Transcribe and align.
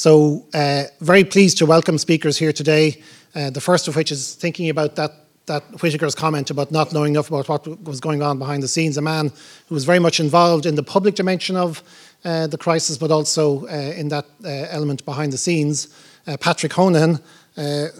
So, 0.00 0.46
uh, 0.54 0.84
very 1.02 1.24
pleased 1.24 1.58
to 1.58 1.66
welcome 1.66 1.98
speakers 1.98 2.38
here 2.38 2.54
today. 2.54 3.02
Uh, 3.34 3.50
the 3.50 3.60
first 3.60 3.86
of 3.86 3.96
which 3.96 4.10
is 4.10 4.34
thinking 4.34 4.70
about 4.70 4.96
that 4.96 5.12
that 5.44 5.62
Whitaker's 5.82 6.14
comment 6.14 6.48
about 6.48 6.72
not 6.72 6.94
knowing 6.94 7.12
enough 7.12 7.28
about 7.28 7.50
what 7.50 7.82
was 7.84 8.00
going 8.00 8.22
on 8.22 8.38
behind 8.38 8.62
the 8.62 8.68
scenes. 8.68 8.96
A 8.96 9.02
man 9.02 9.30
who 9.66 9.74
was 9.74 9.84
very 9.84 9.98
much 9.98 10.18
involved 10.18 10.64
in 10.64 10.74
the 10.74 10.82
public 10.82 11.16
dimension 11.16 11.54
of 11.54 11.82
uh, 12.24 12.46
the 12.46 12.56
crisis, 12.56 12.96
but 12.96 13.10
also 13.10 13.66
uh, 13.66 13.72
in 13.94 14.08
that 14.08 14.24
uh, 14.42 14.48
element 14.70 15.04
behind 15.04 15.34
the 15.34 15.36
scenes. 15.36 15.94
Uh, 16.26 16.38
Patrick 16.38 16.72
Honohan, 16.72 17.20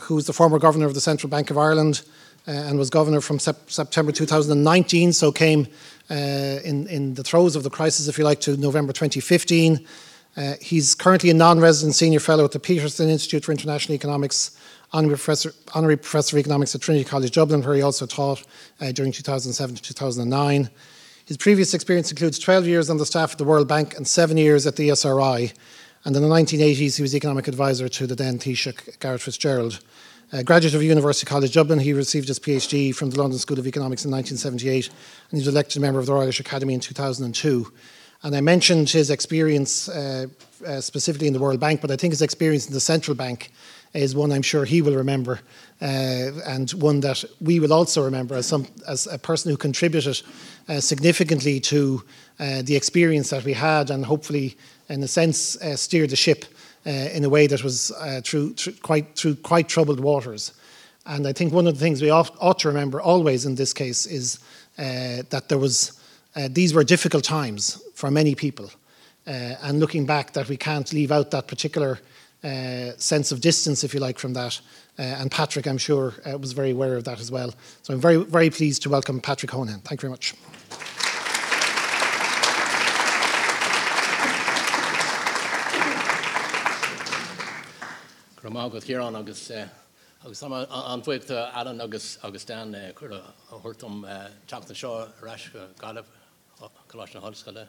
who's 0.01 0.25
the 0.25 0.33
former 0.33 0.59
governor 0.59 0.87
of 0.87 0.95
the 0.95 1.03
Central 1.03 1.29
Bank 1.29 1.51
of 1.51 1.59
Ireland 1.59 2.01
and 2.47 2.79
was 2.79 2.89
governor 2.89 3.21
from 3.21 3.39
sep- 3.39 3.71
September 3.71 4.11
2019, 4.11 5.13
so 5.13 5.31
came 5.31 5.69
in, 6.09 6.87
in 6.89 7.13
the 7.13 7.23
throes 7.23 7.57
of 7.57 7.63
the 7.63 7.71
crisis, 7.71 8.09
if 8.09 8.17
you 8.17 8.25
like, 8.25 8.41
to 8.41 8.57
November 8.57 8.95
2015. 8.95 9.87
Uh, 10.37 10.55
he's 10.61 10.95
currently 10.95 11.31
a 11.31 11.35
non-resident 11.35 11.95
senior 11.95 12.21
fellow 12.21 12.45
at 12.45 12.53
the 12.53 12.61
Peterson 12.61 13.09
Institute 13.09 13.45
for 13.45 13.53
International 13.53 13.95
Economics, 13.95 14.57
honorary 14.93 15.17
professor, 15.17 15.53
honorary 15.75 15.97
professor 15.97 16.37
of 16.37 16.41
economics 16.41 16.75
at 16.75 16.81
Trinity 16.81 17.05
College 17.05 17.33
Dublin, 17.33 17.63
where 17.63 17.75
he 17.75 17.83
also 17.83 18.07
taught 18.07 18.43
uh, 18.81 18.93
during 18.93 19.13
2007 19.13 19.77
to 19.77 19.83
2009. 19.83 20.71
His 21.27 21.37
previous 21.37 21.75
experience 21.75 22.11
includes 22.11 22.39
12 22.39 22.67
years 22.67 22.91
on 22.91 22.97
the 22.97 23.07
staff 23.07 23.33
at 23.33 23.39
the 23.39 23.45
World 23.45 23.69
Bank 23.69 23.97
and 23.97 24.07
seven 24.07 24.37
years 24.37 24.67
at 24.67 24.77
the 24.77 24.89
ESRI. 24.89 25.53
And 26.05 26.17
in 26.17 26.23
the 26.23 26.29
1980s, 26.29 26.97
he 26.97 27.03
was 27.03 27.15
economic 27.15 27.47
advisor 27.47 27.89
to 27.89 28.07
the 28.07 28.15
then 28.15 28.39
Taoiseach 28.39 28.99
Garret 29.01 29.21
FitzGerald. 29.21 29.81
A 30.33 30.45
graduate 30.45 30.75
of 30.75 30.83
University 30.83 31.27
College 31.27 31.53
Dublin, 31.53 31.81
he 31.81 31.93
received 31.93 32.29
his 32.29 32.39
PhD 32.39 32.95
from 32.95 33.11
the 33.11 33.19
London 33.19 33.39
School 33.39 33.59
of 33.59 33.67
Economics 33.67 34.05
in 34.05 34.13
1978, 34.13 34.89
and 34.89 34.95
he 35.33 35.39
was 35.39 35.49
elected 35.49 35.83
member 35.83 35.99
of 35.99 36.07
the 36.07 36.13
Royal 36.13 36.23
Irish 36.23 36.41
Academy 36.41 36.73
in 36.73 36.81
2002. 36.81 37.73
And 38.23 38.37
I 38.37 38.43
mentioned 38.43 38.91
his 38.91 39.11
experience 39.11 39.89
uh, 39.89 40.27
uh, 40.67 40.81
specifically 40.81 41.27
in 41.27 41.33
the 41.33 41.39
World 41.39 41.59
Bank, 41.59 41.81
but 41.81 41.91
I 41.91 41.97
think 41.97 42.13
his 42.13 42.21
experience 42.21 42.67
in 42.67 42.75
the 42.75 42.81
central 42.81 43.15
bank 43.15 43.51
is 43.95 44.15
one 44.15 44.31
I'm 44.31 44.43
sure 44.43 44.65
he 44.65 44.83
will 44.83 44.95
remember, 44.95 45.41
uh, 45.81 46.31
and 46.47 46.71
one 46.73 47.01
that 47.01 47.25
we 47.41 47.59
will 47.59 47.73
also 47.73 48.05
remember 48.05 48.35
as, 48.37 48.47
some, 48.47 48.67
as 48.87 49.07
a 49.07 49.19
person 49.19 49.51
who 49.51 49.57
contributed 49.57 50.21
uh, 50.69 50.81
significantly 50.81 51.61
to 51.61 52.05
uh, 52.39 52.63
the 52.63 52.77
experience 52.77 53.31
that 53.31 53.45
we 53.45 53.55
had, 53.55 53.91
and 53.91 54.05
hopefully, 54.05 54.57
in 54.91 55.03
a 55.03 55.09
sense, 55.09 55.57
uh, 55.63 55.75
steered 55.75 56.11
the 56.11 56.17
ship 56.17 56.45
in 56.85 57.25
a 57.25 57.29
way 57.29 57.47
that 57.47 57.63
was 57.63 57.93
through, 58.25 58.55
through, 58.55 58.73
quite, 58.81 59.15
through 59.15 59.35
quite 59.37 59.69
troubled 59.69 60.01
waters. 60.01 60.55
And 61.05 61.27
I 61.27 61.33
think 61.35 61.53
one 61.53 61.67
of 61.67 61.75
the 61.75 61.81
things 61.81 62.01
we 62.01 62.09
ought, 62.09 62.35
ought 62.41 62.59
to 62.61 62.69
remember 62.69 63.03
always 63.03 63.45
in 63.45 63.55
this 63.55 63.75
case 63.75 64.07
is 64.07 64.39
that 64.77 65.49
there 65.51 65.59
was 65.59 66.00
uh, 66.37 66.49
these 66.51 66.73
were 66.73 66.85
difficult 66.85 67.25
times 67.25 67.83
for 67.95 68.11
many 68.11 68.35
people. 68.35 68.71
Uh, 69.27 69.55
and 69.63 69.81
looking 69.81 70.07
back, 70.07 70.33
that 70.33 70.49
we 70.49 70.57
can't 70.57 70.93
leave 70.93 71.13
out 71.13 71.31
that 71.31 71.47
particular 71.47 71.99
uh, 72.43 72.93
sense 72.97 73.33
of 73.33 73.41
distance, 73.41 73.85
if 73.85 73.93
you 73.93 74.01
like, 74.01 74.19
from 74.19 74.33
that. 74.33 74.61
Uh, 74.99 75.03
and 75.03 75.31
Patrick, 75.31 75.67
I'm 75.67 75.79
sure, 75.79 76.15
uh, 76.25 76.39
was 76.39 76.53
very 76.53 76.71
aware 76.71 76.97
of 76.97 77.05
that 77.05 77.21
as 77.21 77.31
well. 77.31 77.53
So 77.83 77.93
I'm 77.93 78.01
very, 78.01 78.17
very 78.17 78.51
pleased 78.51 78.83
to 78.83 78.91
welcome 78.91 79.21
Patrick 79.21 79.53
Honohan. 79.53 79.83
Thank 79.83 80.03
you 80.03 80.09
very 80.09 80.11
much. 80.11 80.35
agus 89.17 89.51
agus 90.25 90.43
an 90.43 91.03
bhuiicht 91.03 91.31
Alan 91.31 91.81
agus 91.81 92.19
agus 92.23 92.45
Dan 92.45 92.73
chuir 92.95 93.13
a 93.13 93.55
thuirtum 93.55 94.05
teachta 94.47 94.75
seo 94.75 95.09
Colossian 96.89 97.23
Holskala, 97.23 97.67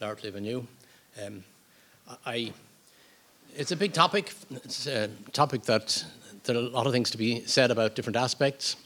Larry 0.00 0.30
Venue. 0.30 0.66
Um, 1.22 1.44
I, 2.24 2.52
it's 3.56 3.72
a 3.72 3.76
big 3.76 3.92
topic. 3.92 4.32
It's 4.50 4.86
a 4.86 5.08
topic 5.32 5.62
that 5.64 6.04
there 6.44 6.56
are 6.56 6.60
a 6.60 6.62
lot 6.62 6.86
of 6.86 6.92
things 6.92 7.10
to 7.10 7.18
be 7.18 7.44
said 7.44 7.70
about 7.70 7.94
different 7.94 8.16
aspects. 8.16 8.76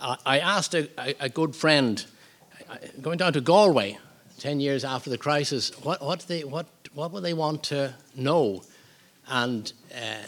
I, 0.00 0.16
I 0.24 0.38
asked 0.38 0.74
a, 0.74 0.88
a, 1.22 1.28
good 1.28 1.56
friend, 1.56 2.04
going 3.00 3.18
down 3.18 3.32
to 3.34 3.40
Galway, 3.40 3.98
10 4.38 4.60
years 4.60 4.84
after 4.84 5.10
the 5.10 5.18
crisis, 5.18 5.70
what, 5.82 6.02
what, 6.02 6.20
they, 6.20 6.44
what, 6.44 6.66
what 6.94 7.12
would 7.12 7.22
they 7.22 7.34
want 7.34 7.62
to 7.64 7.94
know? 8.14 8.62
And 9.28 9.72
uh, 9.94 10.26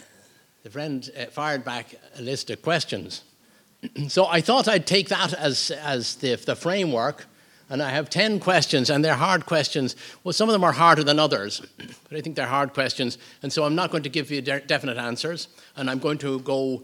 the 0.63 0.69
friend 0.69 1.09
uh, 1.17 1.25
fired 1.25 1.63
back 1.63 1.95
a 2.17 2.21
list 2.21 2.49
of 2.49 2.61
questions. 2.61 3.23
so 4.07 4.25
I 4.25 4.41
thought 4.41 4.67
I'd 4.67 4.87
take 4.87 5.09
that 5.09 5.33
as, 5.33 5.71
as 5.71 6.15
the, 6.15 6.35
the 6.35 6.55
framework 6.55 7.27
and 7.69 7.81
I 7.81 7.89
have 7.89 8.09
10 8.09 8.39
questions, 8.39 8.89
and 8.89 9.03
they're 9.03 9.15
hard 9.15 9.45
questions. 9.45 9.95
Well, 10.23 10.33
some 10.33 10.49
of 10.49 10.53
them 10.53 10.63
are 10.63 10.71
harder 10.71 11.03
than 11.03 11.19
others, 11.19 11.61
but 11.77 12.17
I 12.17 12.21
think 12.21 12.35
they're 12.35 12.45
hard 12.45 12.73
questions. 12.73 13.17
And 13.41 13.51
so 13.51 13.63
I'm 13.63 13.75
not 13.75 13.91
going 13.91 14.03
to 14.03 14.09
give 14.09 14.29
you 14.29 14.41
de- 14.41 14.61
definite 14.61 14.97
answers, 14.97 15.47
and 15.75 15.89
I'm 15.89 15.99
going 15.99 16.19
to 16.19 16.39
go 16.39 16.83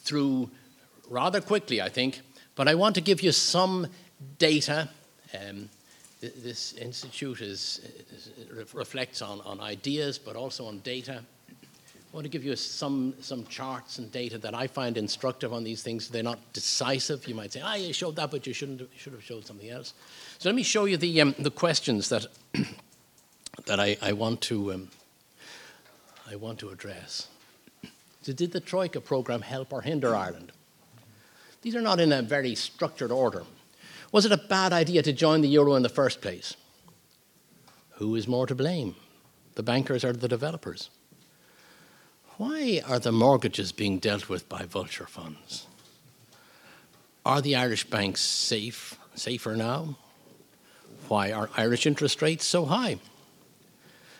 through 0.00 0.50
rather 1.08 1.40
quickly, 1.40 1.80
I 1.80 1.88
think. 1.88 2.20
But 2.54 2.68
I 2.68 2.74
want 2.74 2.94
to 2.96 3.00
give 3.00 3.22
you 3.22 3.32
some 3.32 3.86
data. 4.38 4.88
Um, 5.34 5.68
this 6.20 6.72
institute 6.74 7.40
is, 7.40 7.80
is, 8.12 8.74
reflects 8.74 9.22
on, 9.22 9.40
on 9.42 9.60
ideas, 9.60 10.18
but 10.18 10.36
also 10.36 10.66
on 10.66 10.80
data. 10.80 11.22
I 12.10 12.16
want 12.16 12.24
to 12.24 12.30
give 12.30 12.42
you 12.42 12.56
some, 12.56 13.14
some 13.20 13.44
charts 13.46 13.98
and 13.98 14.10
data 14.10 14.38
that 14.38 14.54
I 14.54 14.66
find 14.66 14.96
instructive 14.96 15.52
on 15.52 15.62
these 15.62 15.82
things. 15.82 16.08
They're 16.08 16.22
not 16.22 16.38
decisive. 16.54 17.28
You 17.28 17.34
might 17.34 17.52
say, 17.52 17.60
ah, 17.62 17.74
you 17.74 17.92
showed 17.92 18.16
that, 18.16 18.30
but 18.30 18.46
you 18.46 18.54
shouldn't 18.54 18.80
you 18.80 18.88
should 18.96 19.12
have 19.12 19.22
showed 19.22 19.46
something 19.46 19.68
else. 19.68 19.92
So 20.38 20.48
let 20.48 20.56
me 20.56 20.62
show 20.62 20.86
you 20.86 20.96
the, 20.96 21.20
um, 21.20 21.34
the 21.38 21.50
questions 21.50 22.08
that, 22.08 22.26
that 23.66 23.78
I, 23.78 23.98
I, 24.00 24.14
want 24.14 24.40
to, 24.42 24.72
um, 24.72 24.88
I 26.30 26.36
want 26.36 26.58
to 26.60 26.70
address. 26.70 27.28
So 28.22 28.32
did 28.32 28.52
the 28.52 28.60
Troika 28.60 29.02
program 29.02 29.42
help 29.42 29.70
or 29.72 29.82
hinder 29.82 30.14
Ireland? 30.14 30.52
These 31.60 31.76
are 31.76 31.82
not 31.82 32.00
in 32.00 32.12
a 32.12 32.22
very 32.22 32.54
structured 32.54 33.12
order. 33.12 33.44
Was 34.12 34.24
it 34.24 34.32
a 34.32 34.38
bad 34.38 34.72
idea 34.72 35.02
to 35.02 35.12
join 35.12 35.42
the 35.42 35.48
euro 35.48 35.74
in 35.74 35.82
the 35.82 35.90
first 35.90 36.22
place? 36.22 36.56
Who 37.96 38.14
is 38.14 38.26
more 38.26 38.46
to 38.46 38.54
blame, 38.54 38.96
the 39.56 39.62
bankers 39.62 40.04
or 40.04 40.14
the 40.14 40.28
developers? 40.28 40.88
Why 42.38 42.80
are 42.86 43.00
the 43.00 43.10
mortgages 43.10 43.72
being 43.72 43.98
dealt 43.98 44.28
with 44.28 44.48
by 44.48 44.62
vulture 44.62 45.08
funds? 45.08 45.66
Are 47.26 47.42
the 47.42 47.56
Irish 47.56 47.82
banks 47.90 48.20
safe, 48.20 48.96
safer 49.16 49.56
now? 49.56 49.96
Why 51.08 51.32
are 51.32 51.50
Irish 51.56 51.84
interest 51.84 52.22
rates 52.22 52.44
so 52.44 52.66
high? 52.66 53.00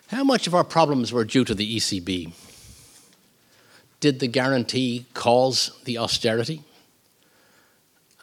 How 0.09 0.25
much 0.25 0.49
of 0.49 0.55
our 0.55 0.65
problems 0.65 1.13
were 1.13 1.25
due 1.25 1.45
to 1.45 1.55
the 1.55 1.77
ECB? 1.77 2.33
Did 4.01 4.19
the 4.19 4.27
guarantee 4.27 5.07
cause 5.15 5.71
the 5.85 5.99
austerity? 5.99 6.63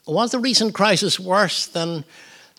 Was 0.06 0.31
the 0.31 0.39
recent 0.39 0.73
crisis 0.73 1.22
worse 1.22 1.66
than 1.66 2.03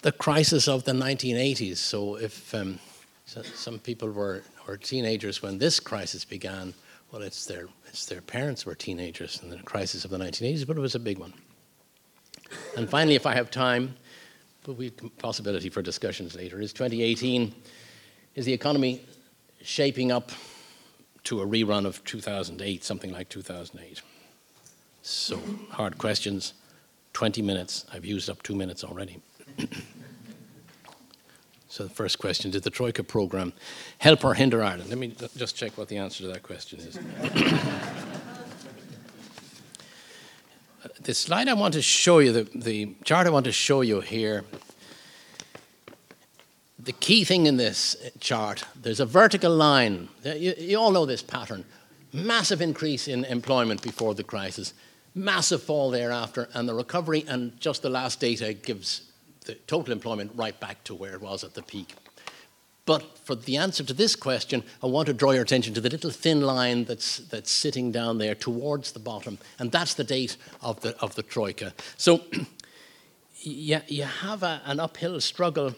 the 0.00 0.12
crisis 0.12 0.66
of 0.68 0.84
the 0.84 0.92
1980s? 0.92 1.76
So, 1.76 2.16
if 2.16 2.54
um, 2.54 2.78
some 3.26 3.78
people 3.78 4.10
were, 4.10 4.42
were 4.66 4.78
teenagers 4.78 5.42
when 5.42 5.58
this 5.58 5.80
crisis 5.80 6.24
began, 6.24 6.72
well, 7.12 7.22
it's 7.22 7.46
their, 7.46 7.68
it's 7.86 8.06
their 8.06 8.20
parents 8.20 8.66
were 8.66 8.74
teenagers 8.74 9.40
in 9.42 9.50
the 9.50 9.58
crisis 9.58 10.04
of 10.04 10.10
the 10.10 10.18
1980s, 10.18 10.66
but 10.66 10.76
it 10.76 10.80
was 10.80 10.94
a 10.94 10.98
big 10.98 11.18
one. 11.18 11.32
And 12.76 12.88
finally, 12.88 13.14
if 13.14 13.26
I 13.26 13.34
have 13.34 13.50
time, 13.50 13.96
but 14.64 14.74
we 14.74 14.90
possibility 14.90 15.68
for 15.68 15.82
discussions 15.82 16.34
later, 16.34 16.60
is 16.60 16.72
2018, 16.72 17.54
is 18.34 18.44
the 18.44 18.52
economy 18.52 19.00
shaping 19.62 20.10
up 20.10 20.30
to 21.24 21.40
a 21.40 21.46
rerun 21.46 21.86
of 21.86 22.04
2008, 22.04 22.84
something 22.84 23.12
like 23.12 23.28
2008? 23.28 24.02
So, 25.02 25.40
hard 25.70 25.98
questions, 25.98 26.54
20 27.12 27.40
minutes. 27.42 27.86
I've 27.92 28.04
used 28.04 28.28
up 28.28 28.42
two 28.42 28.56
minutes 28.56 28.82
already. 28.82 29.20
So 31.68 31.84
the 31.84 31.90
first 31.90 32.18
question, 32.18 32.50
did 32.50 32.62
the 32.62 32.70
Troika 32.70 33.02
program 33.02 33.52
help 33.98 34.24
or 34.24 34.34
hinder 34.34 34.62
Ireland? 34.62 34.88
Let 34.88 34.98
me 34.98 35.14
just 35.36 35.56
check 35.56 35.76
what 35.76 35.88
the 35.88 35.96
answer 35.96 36.22
to 36.22 36.28
that 36.28 36.42
question 36.42 36.78
is. 36.78 36.94
the 41.00 41.14
slide 41.14 41.48
I 41.48 41.54
want 41.54 41.74
to 41.74 41.82
show 41.82 42.20
you, 42.20 42.32
the, 42.32 42.44
the 42.54 42.94
chart 43.04 43.26
I 43.26 43.30
want 43.30 43.46
to 43.46 43.52
show 43.52 43.80
you 43.80 44.00
here, 44.00 44.44
the 46.78 46.92
key 46.92 47.24
thing 47.24 47.46
in 47.46 47.56
this 47.56 47.96
chart, 48.20 48.64
there's 48.80 49.00
a 49.00 49.06
vertical 49.06 49.54
line. 49.54 50.08
You, 50.24 50.54
you 50.56 50.78
all 50.78 50.92
know 50.92 51.04
this 51.04 51.22
pattern. 51.22 51.64
Massive 52.12 52.62
increase 52.62 53.08
in 53.08 53.24
employment 53.24 53.82
before 53.82 54.14
the 54.14 54.22
crisis, 54.22 54.72
massive 55.14 55.62
fall 55.62 55.90
thereafter, 55.90 56.48
and 56.54 56.68
the 56.68 56.74
recovery, 56.74 57.24
and 57.26 57.60
just 57.60 57.82
the 57.82 57.90
last 57.90 58.20
data 58.20 58.54
gives 58.54 59.02
the 59.46 59.54
total 59.66 59.92
employment 59.92 60.32
right 60.34 60.58
back 60.60 60.84
to 60.84 60.94
where 60.94 61.14
it 61.14 61.20
was 61.20 61.42
at 61.44 61.54
the 61.54 61.62
peak. 61.62 61.94
But 62.84 63.18
for 63.18 63.34
the 63.34 63.56
answer 63.56 63.82
to 63.82 63.92
this 63.92 64.14
question, 64.14 64.62
I 64.82 64.86
want 64.86 65.06
to 65.06 65.12
draw 65.12 65.32
your 65.32 65.42
attention 65.42 65.74
to 65.74 65.80
the 65.80 65.90
little 65.90 66.10
thin 66.10 66.40
line 66.40 66.84
that's, 66.84 67.18
that's 67.18 67.50
sitting 67.50 67.90
down 67.90 68.18
there 68.18 68.36
towards 68.36 68.92
the 68.92 69.00
bottom, 69.00 69.38
and 69.58 69.72
that's 69.72 69.94
the 69.94 70.04
date 70.04 70.36
of 70.62 70.80
the, 70.80 70.96
of 71.00 71.16
the 71.16 71.24
Troika. 71.24 71.74
So 71.96 72.22
you, 73.40 73.80
you 73.88 74.04
have 74.04 74.44
a, 74.44 74.62
an 74.64 74.78
uphill 74.78 75.20
struggle 75.20 75.74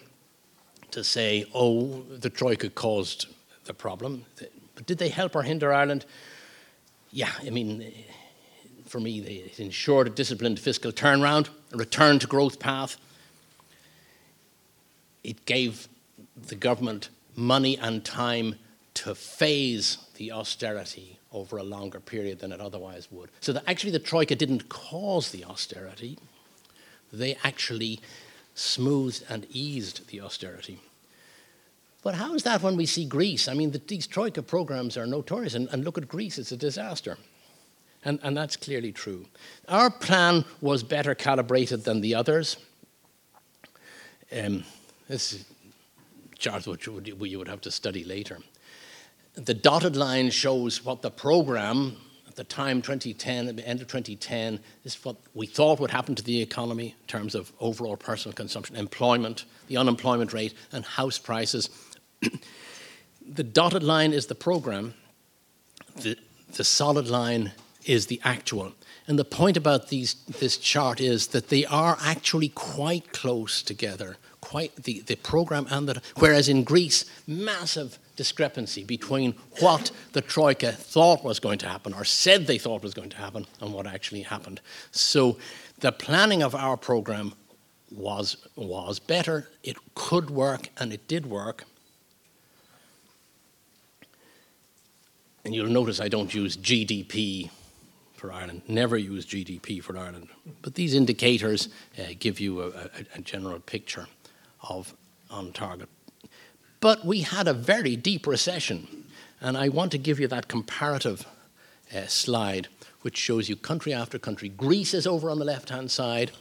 to 0.90 1.02
say, 1.02 1.46
oh, 1.54 2.02
the 2.02 2.30
Troika 2.30 2.68
caused 2.68 3.26
the 3.64 3.74
problem. 3.74 4.26
But 4.74 4.86
did 4.86 4.98
they 4.98 5.08
help 5.08 5.34
or 5.34 5.42
hinder 5.42 5.72
Ireland? 5.72 6.04
Yeah, 7.10 7.32
I 7.40 7.48
mean, 7.48 7.90
for 8.84 9.00
me, 9.00 9.20
they 9.20 9.64
ensured 9.64 10.06
a 10.08 10.10
disciplined 10.10 10.60
fiscal 10.60 10.92
turnaround, 10.92 11.48
a 11.72 11.78
return 11.78 12.18
to 12.18 12.26
growth 12.26 12.58
path. 12.58 12.98
It 15.24 15.44
gave 15.46 15.88
the 16.46 16.54
government 16.54 17.08
money 17.36 17.78
and 17.78 18.04
time 18.04 18.56
to 18.94 19.14
phase 19.14 19.98
the 20.16 20.32
austerity 20.32 21.18
over 21.32 21.58
a 21.58 21.62
longer 21.62 22.00
period 22.00 22.40
than 22.40 22.52
it 22.52 22.60
otherwise 22.60 23.08
would. 23.10 23.30
So 23.40 23.52
that 23.52 23.64
actually 23.66 23.92
the 23.92 23.98
Troika 23.98 24.34
didn't 24.34 24.68
cause 24.68 25.30
the 25.30 25.44
austerity, 25.44 26.18
they 27.12 27.36
actually 27.44 28.00
smoothed 28.54 29.24
and 29.28 29.46
eased 29.50 30.08
the 30.08 30.20
austerity. 30.20 30.80
But 32.02 32.14
how 32.14 32.34
is 32.34 32.42
that 32.44 32.62
when 32.62 32.76
we 32.76 32.86
see 32.86 33.04
Greece? 33.04 33.48
I 33.48 33.54
mean, 33.54 33.70
the, 33.70 33.78
these 33.78 34.06
Troika 34.06 34.42
programs 34.42 34.96
are 34.96 35.06
notorious, 35.06 35.54
and, 35.54 35.68
and, 35.70 35.84
look 35.84 35.98
at 35.98 36.08
Greece, 36.08 36.38
it's 36.38 36.52
a 36.52 36.56
disaster. 36.56 37.18
And, 38.04 38.18
and 38.22 38.36
that's 38.36 38.56
clearly 38.56 38.92
true. 38.92 39.26
Our 39.68 39.90
plan 39.90 40.44
was 40.60 40.82
better 40.82 41.14
calibrated 41.14 41.84
than 41.84 42.00
the 42.00 42.14
others. 42.14 42.56
Um, 44.32 44.64
this 45.08 45.44
chart 46.38 46.66
which 46.66 46.86
you 46.86 47.38
would, 47.38 47.48
have 47.48 47.60
to 47.62 47.70
study 47.70 48.04
later. 48.04 48.38
The 49.34 49.54
dotted 49.54 49.96
line 49.96 50.30
shows 50.30 50.84
what 50.84 51.02
the 51.02 51.10
program 51.10 51.96
at 52.28 52.36
the 52.36 52.44
time 52.44 52.82
2010, 52.82 53.48
at 53.48 53.56
the 53.56 53.66
end 53.66 53.80
of 53.80 53.88
2010, 53.88 54.60
is 54.84 55.04
what 55.04 55.16
we 55.34 55.46
thought 55.46 55.80
would 55.80 55.90
happen 55.90 56.14
to 56.14 56.22
the 56.22 56.40
economy 56.40 56.94
in 57.00 57.06
terms 57.06 57.34
of 57.34 57.52
overall 57.58 57.96
personal 57.96 58.34
consumption, 58.34 58.76
employment, 58.76 59.44
the 59.66 59.76
unemployment 59.76 60.32
rate, 60.32 60.54
and 60.72 60.84
house 60.84 61.18
prices. 61.18 61.70
the 63.28 63.44
dotted 63.44 63.82
line 63.82 64.12
is 64.12 64.26
the 64.26 64.34
program. 64.34 64.94
The, 65.96 66.16
the 66.52 66.64
solid 66.64 67.08
line 67.08 67.52
is 67.86 68.06
the 68.06 68.20
actual. 68.24 68.72
And 69.06 69.18
the 69.18 69.24
point 69.24 69.56
about 69.56 69.88
these, 69.88 70.14
this 70.38 70.58
chart 70.58 71.00
is 71.00 71.28
that 71.28 71.48
they 71.48 71.64
are 71.64 71.96
actually 72.02 72.50
quite 72.50 73.12
close 73.12 73.62
together, 73.62 74.18
quite 74.48 74.74
the, 74.84 75.00
the 75.00 75.16
program 75.16 75.66
and 75.70 75.86
the. 75.86 76.00
Whereas 76.16 76.48
in 76.48 76.64
Greece, 76.64 77.04
massive 77.26 77.98
discrepancy 78.16 78.82
between 78.82 79.34
what 79.60 79.90
the 80.12 80.22
Troika 80.22 80.72
thought 80.72 81.22
was 81.22 81.38
going 81.38 81.58
to 81.58 81.68
happen 81.68 81.92
or 81.92 82.02
said 82.02 82.46
they 82.46 82.56
thought 82.56 82.82
was 82.82 82.94
going 82.94 83.10
to 83.10 83.18
happen 83.18 83.46
and 83.60 83.74
what 83.74 83.86
actually 83.86 84.22
happened. 84.22 84.62
So 84.90 85.36
the 85.80 85.92
planning 85.92 86.42
of 86.42 86.54
our 86.54 86.78
program 86.78 87.34
was, 87.90 88.38
was 88.56 88.98
better, 88.98 89.50
it 89.62 89.76
could 89.94 90.30
work, 90.30 90.70
and 90.78 90.94
it 90.94 91.06
did 91.06 91.26
work. 91.26 91.64
And 95.44 95.54
you'll 95.54 95.68
notice 95.68 96.00
I 96.00 96.08
don't 96.08 96.32
use 96.32 96.56
GDP 96.56 97.50
for 98.14 98.32
Ireland, 98.32 98.62
never 98.66 98.96
use 98.96 99.26
GDP 99.26 99.82
for 99.82 99.96
Ireland. 99.98 100.28
But 100.62 100.74
these 100.74 100.94
indicators 100.94 101.68
uh, 101.98 102.14
give 102.18 102.40
you 102.40 102.62
a, 102.62 102.68
a, 102.68 102.90
a 103.16 103.20
general 103.20 103.60
picture 103.60 104.06
of 104.62 104.94
on 105.30 105.52
target 105.52 105.88
but 106.80 107.04
we 107.04 107.22
had 107.22 107.48
a 107.48 107.52
very 107.52 107.96
deep 107.96 108.26
recession. 108.26 109.04
And 109.40 109.56
I 109.56 109.68
want 109.68 109.92
to 109.92 109.98
give 109.98 110.18
you 110.18 110.28
that 110.28 110.48
comparative 110.48 111.26
uh, 111.94 112.06
slide, 112.06 112.68
which 113.02 113.16
shows 113.16 113.48
you 113.48 113.56
country 113.56 113.92
after 113.92 114.18
country. 114.18 114.48
Greece 114.48 114.94
is 114.94 115.06
over 115.06 115.30
on 115.30 115.38
the 115.38 115.44
left 115.44 115.70
hand 115.70 115.90
side. 115.90 116.32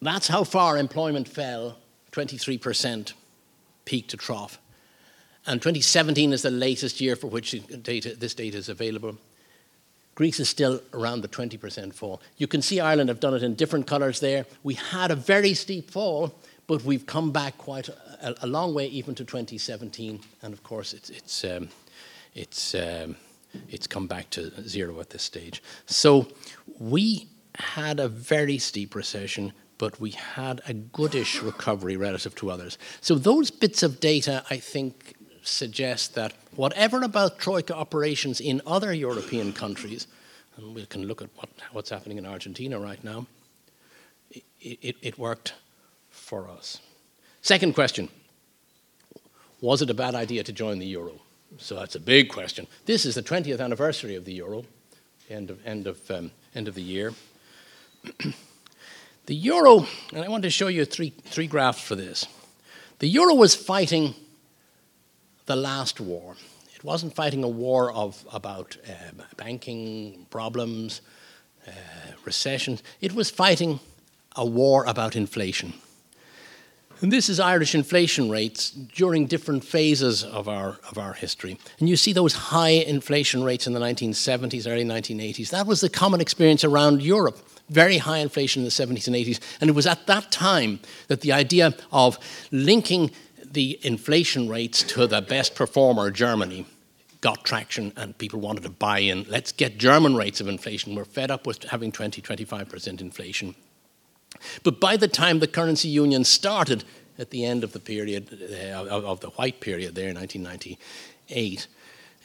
That's 0.00 0.28
how 0.28 0.44
far 0.44 0.76
employment 0.76 1.28
fell 1.28 1.78
23% 2.12 3.12
peak 3.84 4.08
to 4.08 4.16
trough. 4.16 4.58
And 5.46 5.62
2017 5.62 6.32
is 6.32 6.42
the 6.42 6.50
latest 6.50 7.00
year 7.00 7.16
for 7.16 7.28
which 7.28 7.52
data, 7.82 8.14
this 8.16 8.34
data 8.34 8.58
is 8.58 8.68
available. 8.68 9.18
Greece 10.18 10.40
is 10.40 10.48
still 10.48 10.80
around 10.92 11.20
the 11.20 11.28
20% 11.28 11.94
fall. 11.94 12.20
You 12.38 12.48
can 12.48 12.60
see 12.60 12.80
Ireland 12.80 13.08
have 13.08 13.20
done 13.20 13.34
it 13.34 13.44
in 13.44 13.54
different 13.54 13.86
colours 13.86 14.18
there. 14.18 14.46
We 14.64 14.74
had 14.74 15.12
a 15.12 15.14
very 15.14 15.54
steep 15.54 15.92
fall, 15.92 16.34
but 16.66 16.82
we've 16.82 17.06
come 17.06 17.30
back 17.30 17.56
quite 17.56 17.88
a, 17.88 18.34
a, 18.42 18.48
long 18.48 18.74
way 18.74 18.88
even 18.88 19.14
to 19.14 19.24
2017, 19.24 20.18
and 20.42 20.52
of 20.52 20.64
course 20.64 20.92
it's 20.92 21.08
it's 21.08 21.44
um, 21.44 21.68
it's 22.34 22.74
um, 22.74 23.14
it's 23.68 23.86
come 23.86 24.08
back 24.08 24.28
to 24.30 24.50
zero 24.68 24.98
at 24.98 25.10
this 25.10 25.22
stage. 25.22 25.62
So 25.86 26.26
we 26.80 27.28
had 27.54 28.00
a 28.00 28.08
very 28.08 28.58
steep 28.58 28.96
recession, 28.96 29.52
but 29.78 30.00
we 30.00 30.10
had 30.10 30.60
a 30.66 30.74
goodish 30.74 31.42
recovery 31.42 31.96
relative 31.96 32.34
to 32.34 32.50
others. 32.50 32.76
So 33.00 33.14
those 33.14 33.52
bits 33.52 33.84
of 33.84 34.00
data, 34.00 34.44
I 34.50 34.56
think, 34.56 35.14
suggest 35.48 36.14
that 36.14 36.32
whatever 36.54 37.02
about 37.02 37.38
troika 37.38 37.74
operations 37.74 38.40
in 38.40 38.60
other 38.66 38.92
European 38.92 39.52
countries, 39.52 40.06
and 40.56 40.74
we 40.74 40.86
can 40.86 41.04
look 41.04 41.22
at 41.22 41.30
what, 41.36 41.48
what's 41.72 41.90
happening 41.90 42.18
in 42.18 42.26
Argentina 42.26 42.78
right 42.78 43.02
now, 43.02 43.26
it, 44.30 44.44
it, 44.60 44.96
it 45.02 45.18
worked 45.18 45.54
for 46.10 46.48
us. 46.48 46.80
Second 47.42 47.74
question 47.74 48.08
Was 49.60 49.82
it 49.82 49.90
a 49.90 49.94
bad 49.94 50.14
idea 50.14 50.42
to 50.44 50.52
join 50.52 50.78
the 50.78 50.86
euro? 50.86 51.20
So 51.56 51.76
that's 51.76 51.94
a 51.94 52.00
big 52.00 52.28
question. 52.28 52.66
This 52.84 53.06
is 53.06 53.14
the 53.14 53.22
20th 53.22 53.60
anniversary 53.60 54.14
of 54.16 54.24
the 54.24 54.34
euro, 54.34 54.64
end 55.30 55.50
of, 55.50 55.64
end 55.66 55.86
of, 55.86 56.10
um, 56.10 56.30
end 56.54 56.68
of 56.68 56.74
the 56.74 56.82
year. 56.82 57.14
the 59.26 59.34
euro, 59.34 59.86
and 60.12 60.24
I 60.24 60.28
want 60.28 60.42
to 60.42 60.50
show 60.50 60.68
you 60.68 60.84
three, 60.84 61.10
three 61.10 61.46
graphs 61.46 61.80
for 61.80 61.96
this. 61.96 62.26
The 62.98 63.08
euro 63.08 63.34
was 63.34 63.54
fighting 63.54 64.14
the 65.48 65.56
last 65.56 65.98
war. 65.98 66.36
It 66.74 66.84
wasn't 66.84 67.14
fighting 67.14 67.42
a 67.42 67.48
war 67.48 67.90
of, 67.92 68.24
about 68.32 68.76
uh, 68.86 69.24
banking 69.36 70.26
problems, 70.30 71.00
uh, 71.66 71.70
recessions. 72.24 72.82
It 73.00 73.14
was 73.14 73.30
fighting 73.30 73.80
a 74.36 74.46
war 74.46 74.84
about 74.84 75.16
inflation. 75.16 75.72
And 77.00 77.12
this 77.12 77.28
is 77.28 77.40
Irish 77.40 77.74
inflation 77.74 78.28
rates 78.28 78.70
during 78.70 79.26
different 79.26 79.64
phases 79.64 80.22
of 80.22 80.48
our, 80.48 80.78
of 80.90 80.98
our 80.98 81.14
history. 81.14 81.56
And 81.78 81.88
you 81.88 81.96
see 81.96 82.12
those 82.12 82.34
high 82.34 82.76
inflation 82.94 83.42
rates 83.42 83.66
in 83.66 83.72
the 83.72 83.80
1970s, 83.80 84.70
early 84.70 84.84
1980s. 84.84 85.50
That 85.50 85.66
was 85.66 85.80
the 85.80 85.88
common 85.88 86.20
experience 86.20 86.62
around 86.62 87.02
Europe. 87.02 87.38
Very 87.70 87.98
high 87.98 88.18
inflation 88.18 88.60
in 88.60 88.64
the 88.64 88.70
70s 88.70 89.06
and 89.06 89.16
80s. 89.16 89.40
And 89.60 89.70
it 89.70 89.74
was 89.74 89.86
at 89.86 90.06
that 90.08 90.30
time 90.30 90.80
that 91.06 91.22
the 91.22 91.32
idea 91.32 91.74
of 91.90 92.18
linking 92.50 93.12
the 93.52 93.78
inflation 93.82 94.48
rates 94.48 94.82
to 94.84 95.06
the 95.06 95.20
best 95.20 95.54
performer, 95.54 96.10
Germany, 96.10 96.66
got 97.20 97.44
traction 97.44 97.92
and 97.96 98.16
people 98.16 98.40
wanted 98.40 98.62
to 98.62 98.70
buy 98.70 99.00
in. 99.00 99.24
Let's 99.28 99.52
get 99.52 99.78
German 99.78 100.14
rates 100.14 100.40
of 100.40 100.48
inflation. 100.48 100.94
We're 100.94 101.04
fed 101.04 101.30
up 101.30 101.46
with 101.46 101.64
having 101.64 101.90
20, 101.92 102.22
25% 102.22 103.00
inflation. 103.00 103.54
But 104.62 104.80
by 104.80 104.96
the 104.96 105.08
time 105.08 105.40
the 105.40 105.48
currency 105.48 105.88
union 105.88 106.24
started 106.24 106.84
at 107.18 107.30
the 107.30 107.44
end 107.44 107.64
of 107.64 107.72
the 107.72 107.80
period, 107.80 108.28
uh, 108.72 108.86
of, 108.86 109.20
the 109.20 109.30
white 109.30 109.60
period 109.60 109.94
there 109.94 110.08
in 110.08 110.16
1998, 110.16 111.66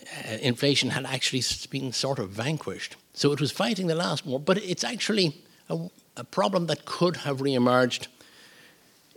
uh, 0.04 0.38
inflation 0.42 0.92
had 0.92 1.06
actually 1.06 1.42
been 1.72 1.92
sort 1.92 2.20
of 2.20 2.30
vanquished. 2.30 2.96
So 3.14 3.32
it 3.32 3.42
was 3.42 3.52
fighting 3.52 3.88
the 3.88 3.96
last 3.96 4.26
war, 4.26 4.40
but 4.40 4.58
it's 4.58 4.84
actually 4.84 5.42
a, 5.70 5.90
a 6.18 6.24
problem 6.24 6.68
that 6.68 6.86
could 6.86 7.18
have 7.18 7.42
re-emerged. 7.42 8.08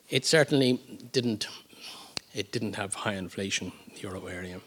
It 0.09 0.25
certainly 0.25 0.81
didn't. 1.13 1.49
It 2.37 2.53
didn't 2.53 2.77
have 2.77 2.93
high 2.93 3.15
inflation 3.15 3.73
in 3.89 3.95
the 3.95 4.01
euro 4.03 4.27
area. 4.27 4.61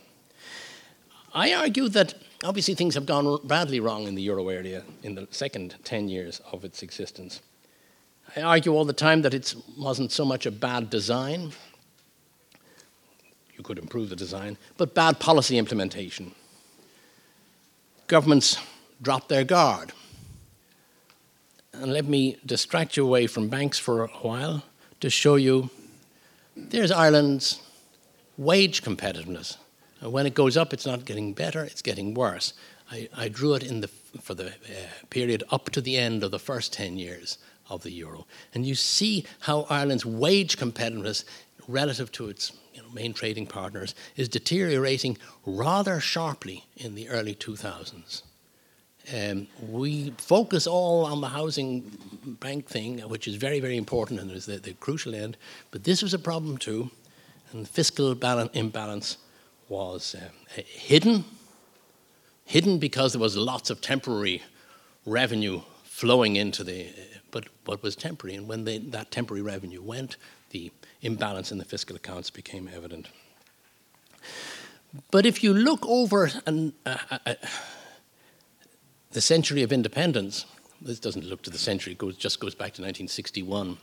I 1.36 1.54
argue 1.54 1.88
that 1.90 2.16
obviously 2.44 2.74
things 2.74 2.96
have 2.96 3.06
gone 3.06 3.46
badly 3.46 3.80
wrong 3.80 4.08
in 4.08 4.16
the 4.16 4.24
euro 4.24 4.50
area 4.50 4.82
in 5.04 5.14
the 5.14 5.28
second 5.30 5.76
10 5.84 6.10
years 6.10 6.42
of 6.52 6.66
its 6.66 6.82
existence. 6.82 7.42
I 8.36 8.42
argue 8.42 8.74
all 8.74 8.86
the 8.86 8.94
time 8.94 9.22
that 9.22 9.36
it 9.36 9.54
wasn't 9.78 10.12
so 10.12 10.26
much 10.26 10.48
a 10.48 10.52
bad 10.52 10.90
design, 10.90 11.52
you 13.56 13.62
could 13.62 13.78
improve 13.78 14.10
the 14.10 14.16
design, 14.16 14.58
but 14.78 14.96
bad 14.96 15.20
policy 15.20 15.60
implementation. 15.60 16.32
Governments 18.08 18.58
dropped 19.00 19.30
their 19.30 19.44
guard. 19.44 19.92
And 21.74 21.94
let 21.94 22.06
me 22.06 22.38
distract 22.44 22.98
you 22.98 23.06
away 23.06 23.28
from 23.28 23.48
banks 23.48 23.78
for 23.78 24.04
a 24.04 24.08
while 24.08 24.64
to 25.02 25.12
show 25.12 25.36
you 25.36 25.70
there's 26.70 26.92
Ireland's 26.92 27.62
wage 28.38 28.84
competitiveness. 28.84 29.58
And 30.02 30.12
when 30.12 30.26
it 30.26 30.34
goes 30.34 30.56
up, 30.58 30.74
it's 30.74 30.86
not 30.86 31.06
getting 31.06 31.34
better, 31.34 31.64
it's 31.64 31.82
getting 31.82 32.14
worse. 32.14 32.54
I, 32.92 33.10
I 33.16 33.28
drew 33.30 33.54
it 33.54 33.64
in 33.64 33.82
the, 33.82 33.88
for 34.22 34.34
the 34.34 34.48
uh, 34.48 34.52
period 35.10 35.44
up 35.52 35.70
to 35.72 35.82
the 35.82 35.98
end 35.98 36.24
of 36.24 36.32
the 36.32 36.40
first 36.40 36.74
10 36.74 36.98
years 36.98 37.38
of 37.70 37.84
the 37.84 37.92
euro. 37.92 38.26
And 38.54 38.66
you 38.66 38.76
see 38.76 39.26
how 39.42 39.68
Ireland's 39.70 40.06
wage 40.06 40.58
competitiveness 40.58 41.24
relative 41.68 42.12
to 42.14 42.30
its 42.30 42.52
you 42.74 42.82
know, 42.82 42.90
main 42.90 43.14
trading 43.14 43.46
partners 43.46 43.94
is 44.16 44.28
deteriorating 44.28 45.18
rather 45.46 46.00
sharply 46.00 46.66
in 46.76 46.96
the 46.96 47.10
early 47.10 47.36
2000s. 47.36 48.24
Um, 49.14 49.48
we 49.68 50.14
focus 50.18 50.68
all 50.68 51.06
on 51.06 51.22
the 51.22 51.30
housing 51.30 51.82
bank 52.40 52.68
thing, 52.68 53.00
which 53.00 53.28
is 53.28 53.36
very, 53.36 53.60
very 53.60 53.78
important 53.78 54.20
and 54.20 54.32
is 54.32 54.46
the, 54.46 54.58
the 54.58 54.74
crucial 54.74 55.16
end, 55.16 55.38
but 55.72 55.84
this 55.84 56.02
was 56.04 56.14
a 56.14 56.20
problem 56.20 56.58
too, 56.58 56.92
and 57.52 57.68
fiscal 57.68 58.14
balance, 58.14 58.52
imbalance 58.54 59.18
was 59.68 60.16
uh, 60.16 60.62
hidden, 60.66 61.26
hidden 62.46 62.78
because 62.78 63.14
there 63.14 63.22
was 63.22 63.36
lots 63.36 63.70
of 63.70 63.82
temporary 63.82 64.44
revenue 65.06 65.62
flowing 65.84 66.36
into 66.36 66.64
the, 66.64 66.88
but 67.32 67.46
what 67.66 67.82
was 67.82 67.96
temporary. 67.96 68.36
And 68.36 68.48
when 68.48 68.64
they, 68.64 68.78
that 68.78 69.12
temporary 69.12 69.42
revenue 69.42 69.82
went, 69.82 70.18
the 70.52 70.72
imbalance 71.02 71.52
in 71.52 71.58
the 71.58 71.66
fiscal 71.66 71.96
accounts 71.96 72.30
became 72.30 72.70
evident. 72.74 73.08
But 75.12 75.26
if 75.26 75.44
you 75.44 75.54
look 75.54 75.86
over 75.86 76.32
an, 76.46 76.74
uh, 76.86 76.98
uh, 77.26 77.34
the 79.12 79.22
century 79.22 79.64
of 79.64 79.72
independence, 79.72 80.46
this 80.82 81.00
doesn't 81.00 81.26
look 81.26 81.42
to 81.44 81.50
the 81.50 81.58
century, 81.58 81.94
it 81.94 82.00
goes, 82.00 82.16
just 82.16 82.40
goes 82.40 82.56
back 82.56 82.74
to 82.74 82.82
1961. 82.82 83.78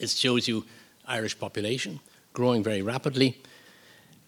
It 0.00 0.10
shows 0.10 0.48
you 0.48 0.64
Irish 1.06 1.38
population 1.38 2.00
growing 2.32 2.62
very 2.62 2.82
rapidly. 2.82 3.38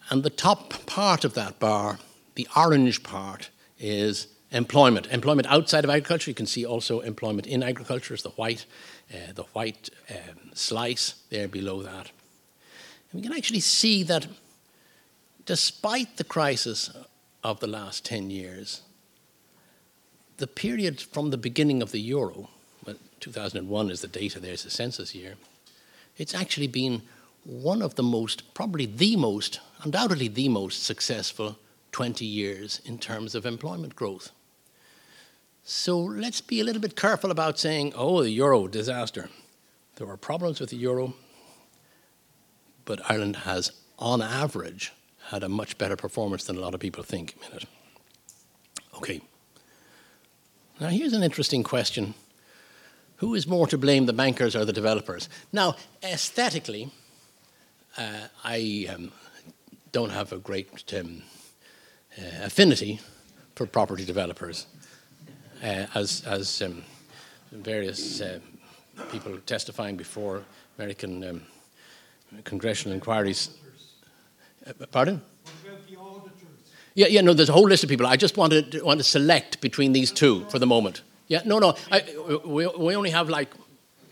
And 0.09 0.23
the 0.23 0.29
top 0.29 0.85
part 0.85 1.25
of 1.25 1.33
that 1.33 1.59
bar, 1.59 1.99
the 2.35 2.47
orange 2.55 3.03
part, 3.03 3.49
is 3.77 4.27
employment. 4.51 5.07
Employment 5.07 5.47
outside 5.47 5.83
of 5.83 5.89
agriculture. 5.89 6.31
You 6.31 6.35
can 6.35 6.45
see 6.45 6.65
also 6.65 7.01
employment 7.01 7.47
in 7.47 7.61
agriculture 7.61 8.13
is 8.13 8.23
the 8.23 8.29
white, 8.29 8.65
uh, 9.13 9.33
the 9.33 9.43
white 9.53 9.89
um, 10.09 10.51
slice 10.53 11.15
there 11.29 11.47
below 11.47 11.83
that. 11.83 12.11
And 13.11 13.21
we 13.21 13.21
can 13.21 13.37
actually 13.37 13.59
see 13.59 14.03
that 14.03 14.27
despite 15.45 16.17
the 16.17 16.23
crisis 16.23 16.95
of 17.43 17.59
the 17.59 17.67
last 17.67 18.05
10 18.05 18.29
years, 18.29 18.81
the 20.37 20.47
period 20.47 21.01
from 21.01 21.31
the 21.31 21.37
beginning 21.37 21.81
of 21.81 21.91
the 21.91 21.99
euro, 21.99 22.49
2001 23.19 23.89
is 23.89 24.01
the 24.01 24.07
data, 24.07 24.39
there's 24.39 24.63
the 24.63 24.69
census 24.69 25.15
year, 25.15 25.35
it's 26.17 26.35
actually 26.35 26.67
been 26.67 27.01
one 27.43 27.81
of 27.81 27.95
the 27.95 28.03
most, 28.03 28.53
probably 28.53 28.85
the 28.85 29.15
most, 29.15 29.59
undoubtedly 29.83 30.27
the 30.27 30.49
most 30.49 30.83
successful 30.83 31.57
20 31.91 32.25
years 32.25 32.81
in 32.85 32.97
terms 32.97 33.33
of 33.33 33.45
employment 33.45 33.95
growth. 33.95 34.31
So 35.63 35.99
let's 35.99 36.41
be 36.41 36.59
a 36.59 36.63
little 36.63 36.81
bit 36.81 36.95
careful 36.95 37.31
about 37.31 37.59
saying, 37.59 37.93
oh, 37.95 38.21
the 38.21 38.29
euro 38.29 38.67
disaster. 38.67 39.29
There 39.95 40.07
were 40.07 40.17
problems 40.17 40.59
with 40.59 40.69
the 40.69 40.77
euro, 40.77 41.15
but 42.85 43.01
Ireland 43.09 43.37
has, 43.37 43.71
on 43.97 44.21
average, 44.21 44.93
had 45.29 45.43
a 45.43 45.49
much 45.49 45.77
better 45.77 45.95
performance 45.95 46.45
than 46.45 46.55
a 46.55 46.59
lot 46.59 46.73
of 46.73 46.79
people 46.79 47.03
think. 47.03 47.35
Okay. 48.95 49.21
Now, 50.79 50.89
here's 50.89 51.13
an 51.13 51.23
interesting 51.23 51.63
question 51.63 52.13
Who 53.17 53.33
is 53.33 53.47
more 53.47 53.67
to 53.67 53.77
blame, 53.77 54.05
the 54.05 54.13
bankers 54.13 54.55
or 54.55 54.63
the 54.63 54.73
developers? 54.73 55.27
Now, 55.51 55.75
aesthetically, 56.03 56.91
uh, 57.97 58.27
I 58.43 58.87
um, 58.93 59.11
don't 59.91 60.11
have 60.11 60.31
a 60.31 60.37
great 60.37 60.93
um, 60.93 61.23
uh, 62.17 62.45
affinity 62.45 62.99
for 63.55 63.65
property 63.65 64.05
developers. 64.05 64.67
Uh, 65.63 65.87
as 65.95 66.23
as 66.27 66.61
um, 66.61 66.83
various 67.51 68.21
uh, 68.21 68.39
people 69.11 69.35
testifying 69.47 69.97
before 69.97 70.43
American 70.77 71.23
um, 71.23 71.41
congressional 72.43 72.93
inquiries. 72.93 73.49
Uh, 74.67 74.85
pardon? 74.91 75.21
Yeah, 76.97 77.05
yeah, 77.09 77.21
no, 77.21 77.35
there's 77.35 77.47
a 77.47 77.53
whole 77.53 77.67
list 77.67 77.83
of 77.83 77.91
people. 77.91 78.07
I 78.07 78.15
just 78.15 78.37
want 78.37 78.53
to, 78.53 78.81
want 78.81 78.99
to 78.99 79.03
select 79.03 79.61
between 79.61 79.93
these 79.93 80.11
two 80.11 80.45
for 80.45 80.57
the 80.57 80.65
moment. 80.65 81.03
Yeah, 81.27 81.43
no, 81.45 81.59
no, 81.59 81.75
I, 81.91 82.03
we, 82.43 82.65
we 82.65 82.95
only 82.95 83.11
have 83.11 83.29
like 83.29 83.49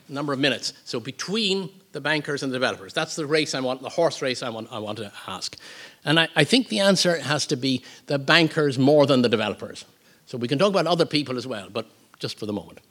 a 0.08 0.14
number 0.14 0.34
of 0.34 0.38
minutes. 0.38 0.72
So 0.84 1.00
between 1.00 1.72
the 1.94 2.00
bankers 2.00 2.44
and 2.44 2.54
the 2.54 2.58
developers, 2.58 2.94
that's 2.94 3.16
the 3.16 3.26
race 3.26 3.56
I 3.56 3.60
want, 3.60 3.82
the 3.82 3.90
horse 3.90 4.22
race 4.22 4.44
I 4.44 4.50
want, 4.50 4.72
I 4.72 4.78
want 4.78 5.00
to 5.00 5.12
ask. 5.26 5.58
And 6.04 6.20
I, 6.20 6.28
I 6.36 6.44
think 6.44 6.68
the 6.68 6.80
answer 6.80 7.18
has 7.18 7.48
to 7.48 7.56
be 7.56 7.84
the 8.06 8.20
bankers 8.20 8.78
more 8.78 9.08
than 9.08 9.24
the 9.24 9.30
developers. 9.30 9.84
So 10.28 10.38
we 10.38 10.48
can 10.48 10.60
talk 10.60 10.70
about 10.70 10.86
other 10.86 11.08
people 11.08 11.38
as 11.38 11.48
well, 11.48 11.70
but 11.74 11.88
just 12.20 12.38
for 12.38 12.46
the 12.46 12.54
moment. 12.54 12.82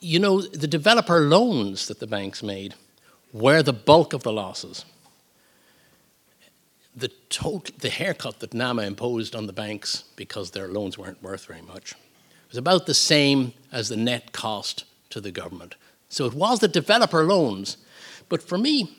You 0.00 0.18
know, 0.18 0.42
the 0.42 0.68
developer 0.68 1.20
loans 1.20 1.88
that 1.88 1.98
the 1.98 2.06
banks 2.06 2.42
made 2.42 2.74
were 3.32 3.62
the 3.62 3.72
bulk 3.72 4.12
of 4.12 4.22
the 4.22 4.32
losses 4.34 4.84
the, 6.94 7.08
total, 7.28 7.74
the 7.78 7.90
haircut 7.90 8.40
that 8.40 8.54
NAMA 8.54 8.82
imposed 8.82 9.34
on 9.34 9.46
the 9.46 9.52
banks 9.52 10.04
because 10.16 10.50
their 10.50 10.68
loans 10.68 10.98
weren't 10.98 11.22
worth 11.22 11.46
very 11.46 11.62
much 11.62 11.94
was 12.52 12.58
about 12.58 12.84
the 12.84 12.94
same 12.94 13.54
as 13.72 13.88
the 13.88 13.96
net 13.96 14.32
cost 14.32 14.84
to 15.08 15.22
the 15.22 15.30
government. 15.30 15.74
So 16.10 16.26
it 16.26 16.34
was 16.34 16.60
the 16.60 16.68
developer 16.68 17.24
loans. 17.24 17.78
But 18.28 18.42
for 18.42 18.58
me, 18.58 18.98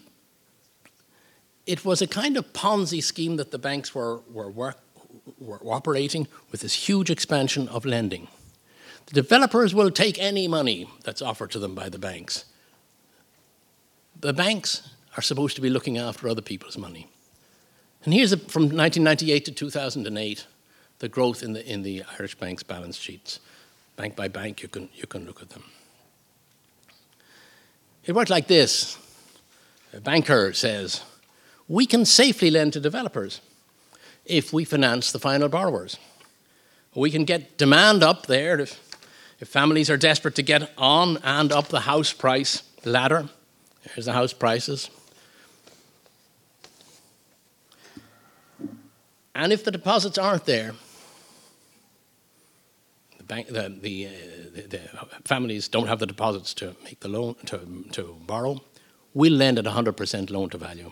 it 1.68 1.86
was 1.86 2.02
a 2.02 2.08
kind 2.08 2.36
of 2.36 2.52
Ponzi 2.52 3.02
scheme 3.02 3.38
that 3.38 3.52
the 3.52 3.60
banks 3.60 3.94
were, 3.94 4.22
were, 4.32 4.50
work, 4.50 4.80
were 5.40 5.62
operating 5.64 6.28
with 6.52 6.62
this 6.62 6.74
huge 6.74 7.12
expansion 7.12 7.68
of 7.68 7.86
lending. 7.86 8.28
The 9.06 9.14
developers 9.14 9.76
will 9.76 9.92
take 9.92 10.18
any 10.18 10.48
money 10.48 10.90
that's 11.04 11.22
offered 11.22 11.52
to 11.52 11.60
them 11.60 11.76
by 11.76 11.90
the 11.90 12.00
banks. 12.00 12.46
The 14.20 14.34
banks 14.34 14.90
are 15.16 15.22
supposed 15.22 15.56
to 15.58 15.62
be 15.62 15.70
looking 15.70 16.00
after 16.00 16.28
other 16.28 16.42
people's 16.42 16.78
money. 16.78 17.13
And 18.04 18.14
here's 18.14 18.34
a, 18.34 18.38
from 18.38 18.64
1998 18.64 19.46
to 19.46 19.52
2008, 19.52 20.46
the 21.00 21.10
growth 21.10 21.42
in 21.42 21.54
the, 21.54 21.66
in 21.66 21.84
the 21.84 22.04
Irish 22.20 22.36
Bank's 22.36 22.64
balance 22.64 22.98
sheets. 22.98 23.40
Bank 23.96 24.16
by 24.16 24.28
bank, 24.28 24.62
you 24.62 24.68
can, 24.68 24.90
you 24.94 25.08
can 25.08 25.26
look 25.26 25.42
at 25.42 25.50
them. 25.50 25.64
It 28.06 28.14
worked 28.14 28.30
like 28.30 28.48
this. 28.48 28.98
A 29.94 30.02
banker 30.02 30.52
says, 30.54 31.04
we 31.68 31.86
can 31.86 32.04
safely 32.04 32.52
lend 32.52 32.74
to 32.74 32.80
developers 32.80 33.40
if 34.26 34.52
we 34.52 34.66
finance 34.66 35.12
the 35.12 35.20
final 35.20 35.48
borrowers. 35.48 35.98
We 36.96 37.10
can 37.10 37.24
get 37.24 37.58
demand 37.58 38.04
up 38.04 38.26
there 38.26 38.60
if, 38.60 38.80
if 39.40 39.48
families 39.48 39.90
are 39.90 39.98
desperate 39.98 40.36
to 40.36 40.44
get 40.44 40.72
on 40.78 41.18
and 41.24 41.52
up 41.52 41.70
the 41.70 41.82
house 41.82 42.12
price 42.12 42.64
ladder. 42.84 43.30
Here's 43.94 44.06
the 44.06 44.14
house 44.14 44.34
prices. 44.34 44.90
And 49.36 49.52
if 49.52 49.64
the 49.64 49.72
deposits 49.72 50.18
aren't 50.18 50.46
there, 50.46 50.74
the, 53.18 53.24
bank, 53.24 53.48
the, 53.48 53.76
the, 53.82 54.08
uh, 54.08 54.10
the, 54.54 54.62
the, 54.62 54.80
families 55.26 55.68
don't 55.68 55.88
have 55.88 56.00
the 56.00 56.06
deposits 56.06 56.54
to 56.56 56.76
make 56.84 57.00
the 57.00 57.08
loan, 57.08 57.36
to, 57.46 57.86
to 57.92 58.16
borrow, 58.28 58.62
we'll 59.14 59.34
lend 59.34 59.58
at 59.58 59.66
100% 59.66 60.30
loan 60.30 60.50
to 60.50 60.58
value. 60.58 60.92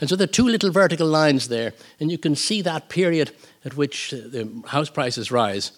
And 0.00 0.08
so 0.08 0.16
there 0.16 0.24
are 0.24 0.28
two 0.28 0.48
little 0.48 0.70
vertical 0.70 1.06
lines 1.06 1.48
there, 1.48 1.72
and 2.00 2.10
you 2.10 2.18
can 2.18 2.34
see 2.34 2.62
that 2.62 2.88
period 2.88 3.32
at 3.64 3.76
which 3.76 4.12
uh, 4.12 4.16
the 4.16 4.62
house 4.68 4.90
prices 4.90 5.30
rise 5.30 5.72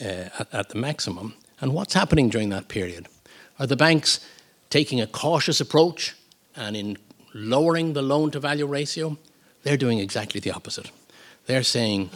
uh, 0.00 0.28
at, 0.38 0.54
at 0.54 0.68
the 0.70 0.78
maximum. 0.78 1.34
And 1.60 1.72
what's 1.72 1.94
happening 1.94 2.28
during 2.28 2.50
that 2.50 2.68
period? 2.68 3.08
Are 3.58 3.66
the 3.66 3.76
banks 3.76 4.20
taking 4.70 5.00
a 5.00 5.06
cautious 5.06 5.60
approach 5.60 6.14
and 6.54 6.76
in 6.76 6.98
lowering 7.34 7.92
the 7.92 8.02
loan 8.02 8.30
to 8.32 8.40
value 8.40 8.66
ratio? 8.66 9.16
They're 9.62 9.76
doing 9.76 9.98
exactly 9.98 10.40
the 10.40 10.52
opposite. 10.52 10.90
They're 11.46 11.62
saying, 11.62 12.10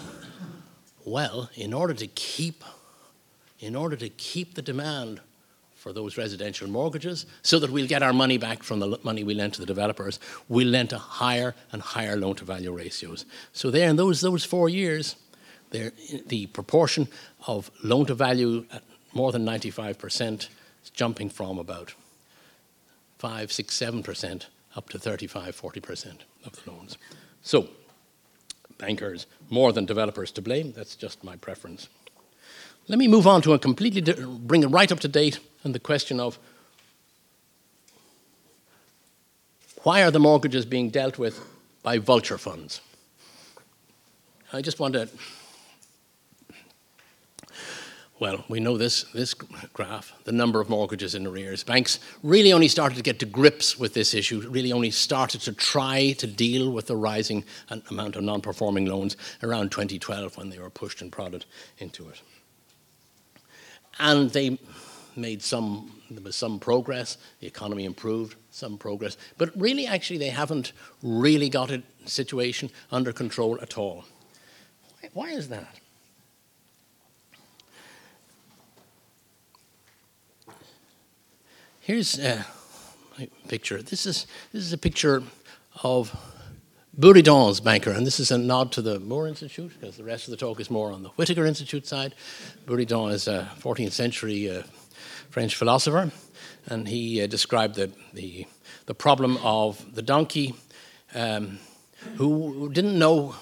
well, 1.04 1.50
in 1.54 1.72
order 1.72 1.94
to 1.94 2.06
keep, 2.08 2.64
in 3.60 3.76
order 3.76 3.96
to 3.96 4.08
keep 4.08 4.54
the 4.54 4.62
demand 4.62 5.20
for 5.75 5.92
those 5.92 6.18
residential 6.18 6.68
mortgages 6.68 7.25
so 7.42 7.58
that 7.58 7.70
we'll 7.70 7.87
get 7.87 8.02
our 8.02 8.12
money 8.12 8.37
back 8.37 8.62
from 8.62 8.80
the 8.80 8.99
money 9.02 9.25
we 9.25 9.34
lent 9.34 9.54
to 9.54 9.60
the 9.60 9.66
developers, 9.66 10.20
we'll 10.49 10.68
lend 10.68 10.90
to 10.90 10.99
higher 10.99 11.54
and 11.72 11.80
higher 11.80 12.16
loan 12.16 12.34
to 12.37 12.44
value 12.44 12.72
ratios. 12.72 13.25
So 13.52 13.70
there 13.70 13.88
in 13.88 13.96
those, 13.96 14.20
those 14.20 14.44
four 14.44 14.68
years, 14.68 15.16
there, 15.70 15.92
the 16.26 16.46
proportion 16.46 17.08
of 17.46 17.70
loan 17.82 18.06
to 18.06 18.14
value 18.14 18.66
at 18.72 18.82
more 19.14 19.32
than 19.32 19.46
95% 19.46 20.49
is 20.84 20.90
jumping 20.90 21.30
from 21.30 21.58
about 21.58 21.94
5, 23.18 23.52
6, 23.52 23.78
7% 23.78 24.46
up 24.76 24.88
to 24.88 24.99
35, 24.99 25.60
40% 25.60 26.18
of 26.44 26.64
the 26.64 26.70
loans. 26.70 26.99
So 27.42 27.68
bankers 28.80 29.26
more 29.49 29.72
than 29.72 29.84
developers 29.84 30.32
to 30.32 30.42
blame. 30.42 30.72
That's 30.72 30.96
just 30.96 31.22
my 31.22 31.37
preference. 31.37 31.88
Let 32.88 32.99
me 32.99 33.06
move 33.06 33.26
on 33.26 33.42
to 33.42 33.52
a 33.52 33.58
completely, 33.58 34.00
bring 34.00 34.62
it 34.62 34.68
right 34.68 34.90
up 34.90 35.00
to 35.00 35.08
date 35.08 35.38
and 35.62 35.75
the 35.75 35.78
question 35.78 36.18
of 36.18 36.38
why 39.82 40.02
are 40.02 40.10
the 40.10 40.18
mortgages 40.18 40.66
being 40.66 40.90
dealt 40.90 41.18
with 41.18 41.40
by 41.82 41.99
vulture 41.99 42.38
funds? 42.38 42.80
I 44.52 44.60
just 44.60 44.80
want 44.80 44.94
to 44.94 45.08
well, 48.21 48.45
we 48.49 48.61
know 48.61 48.77
this, 48.77 49.05
this 49.15 49.33
graph, 49.33 50.12
the 50.25 50.33
number 50.33 50.61
of 50.61 50.69
mortgages 50.69 51.15
in 51.15 51.27
arrears. 51.27 51.65
Banks 51.65 51.99
really 52.23 52.53
only 52.53 52.69
started 52.69 52.97
to 52.97 53.03
get 53.03 53.19
to 53.21 53.27
grips 53.27 53.79
with 53.79 53.95
this 53.95 54.12
issue, 54.12 54.47
really 54.50 54.73
only 54.73 54.91
started 54.91 55.41
to 55.41 55.55
try 55.55 56.12
to 56.12 56.27
deal 56.27 56.71
with 56.71 56.87
the 56.87 56.97
rising 56.97 57.45
amount 57.91 58.17
of 58.17 58.23
non 58.23 58.43
performing 58.43 58.85
loans 58.85 59.17
around 59.43 59.73
2012 59.73 60.37
when 60.37 60.50
they 60.50 60.59
were 60.59 60.69
pushed 60.69 61.00
and 61.00 61.11
prodded 61.11 61.47
into 61.79 62.11
it. 62.11 62.21
And 63.99 64.29
they 64.31 64.59
made 65.17 65.41
some, 65.41 65.91
there 66.11 66.23
was 66.23 66.37
some 66.37 66.61
progress, 66.61 67.17
the 67.41 67.47
economy 67.47 67.87
improved, 67.87 68.37
some 68.50 68.77
progress, 68.77 69.17
but 69.39 69.50
really, 69.59 69.87
actually, 69.87 70.19
they 70.19 70.29
haven't 70.29 70.73
really 71.03 71.49
got 71.49 71.71
a 71.71 71.83
situation 72.05 72.71
under 72.93 73.15
control 73.15 73.59
at 73.62 73.79
all. 73.79 74.05
Why 75.15 75.31
is 75.31 75.49
that? 75.49 75.81
Here's 81.90 82.20
a 82.20 82.47
picture. 83.49 83.82
This 83.82 84.06
is, 84.06 84.28
this 84.52 84.62
is 84.62 84.73
a 84.73 84.78
picture 84.78 85.25
of 85.82 86.16
Buridan's 86.97 87.59
banker, 87.59 87.90
and 87.90 88.06
this 88.06 88.20
is 88.20 88.30
a 88.30 88.38
nod 88.38 88.70
to 88.75 88.80
the 88.80 89.00
Moore 89.00 89.26
Institute, 89.26 89.73
because 89.73 89.97
the 89.97 90.04
rest 90.04 90.28
of 90.28 90.30
the 90.30 90.37
talk 90.37 90.61
is 90.61 90.70
more 90.70 90.92
on 90.92 91.02
the 91.02 91.09
Whitaker 91.09 91.44
Institute 91.44 91.88
side. 91.88 92.14
Buridan 92.64 93.11
is 93.11 93.26
a 93.26 93.50
14th 93.59 93.90
century 93.90 94.49
uh, 94.49 94.62
French 95.30 95.56
philosopher, 95.56 96.12
and 96.66 96.87
he 96.87 97.20
uh, 97.20 97.26
described 97.26 97.75
the, 97.75 97.90
the, 98.12 98.47
the, 98.87 98.94
problem 98.94 99.37
of 99.38 99.92
the 99.92 100.02
donkey 100.02 100.54
um, 101.16 101.59
who 102.18 102.70
didn't 102.73 103.00
know 103.00 103.35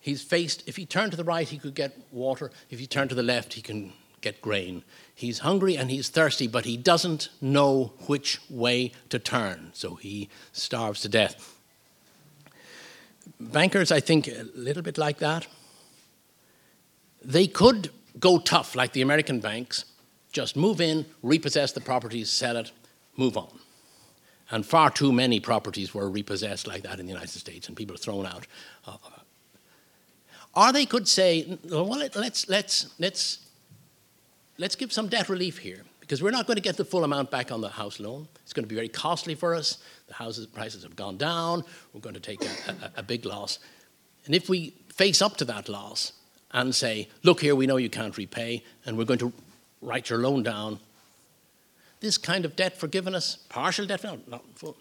he's 0.00 0.22
faced, 0.22 0.66
if 0.66 0.76
he 0.76 0.86
turned 0.86 1.10
to 1.10 1.16
the 1.18 1.24
right, 1.24 1.46
he 1.46 1.58
could 1.58 1.74
get 1.74 1.94
water, 2.10 2.50
if 2.70 2.78
he 2.78 2.86
turned 2.86 3.10
to 3.10 3.14
the 3.14 3.22
left, 3.22 3.52
he 3.52 3.60
can 3.60 3.92
get 4.22 4.40
grain. 4.40 4.82
He's 5.14 5.40
hungry 5.40 5.76
and 5.76 5.90
he's 5.90 6.08
thirsty, 6.08 6.46
but 6.46 6.64
he 6.64 6.76
doesn't 6.76 7.28
know 7.40 7.92
which 8.06 8.40
way 8.48 8.92
to 9.10 9.18
turn, 9.18 9.70
so 9.74 9.96
he 9.96 10.28
starves 10.52 11.02
to 11.02 11.08
death. 11.08 11.58
Bankers, 13.38 13.92
I 13.92 14.00
think, 14.00 14.28
a 14.28 14.46
little 14.54 14.82
bit 14.82 14.98
like 14.98 15.18
that. 15.18 15.46
They 17.24 17.46
could 17.46 17.90
go 18.18 18.38
tough 18.38 18.74
like 18.74 18.92
the 18.92 19.02
American 19.02 19.40
banks, 19.40 19.84
just 20.32 20.56
move 20.56 20.80
in, 20.80 21.06
repossess 21.22 21.72
the 21.72 21.80
properties, 21.80 22.30
sell 22.30 22.56
it, 22.56 22.72
move 23.16 23.36
on. 23.36 23.58
And 24.50 24.66
far 24.66 24.90
too 24.90 25.12
many 25.12 25.40
properties 25.40 25.94
were 25.94 26.10
repossessed 26.10 26.66
like 26.66 26.82
that 26.82 27.00
in 27.00 27.06
the 27.06 27.12
United 27.12 27.30
States 27.30 27.68
and 27.68 27.76
people 27.76 27.94
are 27.94 27.98
thrown 27.98 28.26
out. 28.26 28.46
Uh, 28.86 28.96
or 30.54 30.72
they 30.72 30.84
could 30.84 31.08
say, 31.08 31.58
well, 31.70 31.86
let's, 31.86 32.48
let's, 32.48 32.92
let's 32.98 33.38
let's 34.62 34.76
give 34.76 34.92
some 34.92 35.08
debt 35.08 35.28
relief 35.28 35.58
here 35.58 35.82
because 35.98 36.22
we're 36.22 36.30
not 36.30 36.46
going 36.46 36.54
to 36.54 36.62
get 36.62 36.76
the 36.76 36.84
full 36.84 37.02
amount 37.02 37.32
back 37.32 37.50
on 37.50 37.60
the 37.60 37.68
house 37.68 37.98
loan. 37.98 38.28
It's 38.44 38.52
going 38.52 38.62
to 38.62 38.68
be 38.68 38.76
very 38.76 38.88
costly 38.88 39.34
for 39.34 39.56
us. 39.56 39.78
The 40.06 40.14
houses 40.14 40.46
prices 40.46 40.84
have 40.84 40.94
gone 40.94 41.16
down. 41.16 41.64
We're 41.92 42.00
going 42.00 42.14
to 42.14 42.20
take 42.20 42.44
a, 42.44 42.70
a, 42.70 42.92
a 42.98 43.02
big 43.02 43.24
loss. 43.26 43.58
And 44.24 44.36
if 44.36 44.48
we 44.48 44.74
face 44.94 45.20
up 45.20 45.36
to 45.38 45.44
that 45.46 45.68
loss 45.68 46.12
and 46.52 46.72
say, 46.72 47.08
look 47.24 47.40
here, 47.40 47.56
we 47.56 47.66
know 47.66 47.76
you 47.76 47.90
can't 47.90 48.16
repay, 48.16 48.62
and 48.86 48.96
we're 48.96 49.04
going 49.04 49.18
to 49.18 49.32
write 49.80 50.10
your 50.10 50.20
loan 50.20 50.44
down, 50.44 50.78
this 51.98 52.16
kind 52.16 52.44
of 52.44 52.54
debt 52.54 52.78
forgiveness, 52.78 53.38
partial 53.48 53.84
debt, 53.84 54.04
no, 54.04 54.20
not 54.28 54.44
full, 54.54 54.76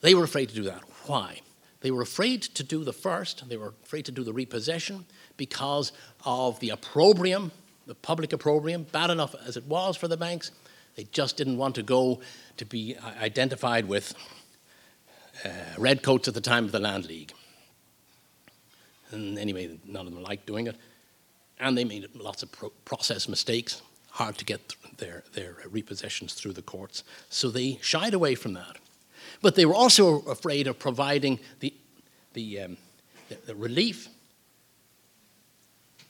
they 0.00 0.14
were 0.14 0.24
afraid 0.24 0.48
to 0.50 0.54
do 0.54 0.62
that. 0.62 0.82
Why? 1.06 1.40
They 1.80 1.90
were 1.90 2.02
afraid 2.02 2.42
to 2.42 2.62
do 2.62 2.84
the 2.84 2.92
first, 2.92 3.48
they 3.48 3.56
were 3.56 3.74
afraid 3.82 4.04
to 4.04 4.12
do 4.12 4.22
the 4.22 4.32
repossession 4.32 5.06
because 5.36 5.90
of 6.24 6.60
the 6.60 6.70
opprobrium 6.70 7.50
the 7.86 7.94
public 7.94 8.32
opprobrium, 8.32 8.84
bad 8.84 9.10
enough 9.10 9.34
as 9.46 9.56
it 9.56 9.64
was 9.66 9.96
for 9.96 10.08
the 10.08 10.16
banks. 10.16 10.50
They 10.96 11.04
just 11.12 11.36
didn't 11.36 11.58
want 11.58 11.74
to 11.76 11.82
go 11.82 12.20
to 12.56 12.64
be 12.64 12.96
identified 13.20 13.86
with 13.86 14.14
uh, 15.44 15.48
redcoats 15.78 16.26
at 16.28 16.34
the 16.34 16.40
time 16.40 16.64
of 16.64 16.72
the 16.72 16.80
Land 16.80 17.06
League. 17.06 17.32
And 19.10 19.38
anyway, 19.38 19.78
none 19.86 20.06
of 20.06 20.14
them 20.14 20.22
liked 20.22 20.46
doing 20.46 20.66
it. 20.66 20.76
And 21.60 21.76
they 21.76 21.84
made 21.84 22.08
lots 22.14 22.42
of 22.42 22.50
pro- 22.50 22.70
process 22.84 23.28
mistakes, 23.28 23.82
hard 24.10 24.36
to 24.38 24.44
get 24.44 24.74
their, 24.98 25.22
their 25.34 25.56
repossessions 25.70 26.34
through 26.34 26.54
the 26.54 26.62
courts. 26.62 27.04
So 27.28 27.50
they 27.50 27.78
shied 27.82 28.14
away 28.14 28.34
from 28.34 28.54
that. 28.54 28.76
But 29.42 29.54
they 29.54 29.66
were 29.66 29.74
also 29.74 30.20
afraid 30.22 30.66
of 30.66 30.78
providing 30.78 31.38
the, 31.60 31.72
the, 32.32 32.60
um, 32.60 32.76
the, 33.28 33.36
the 33.46 33.54
relief 33.54 34.08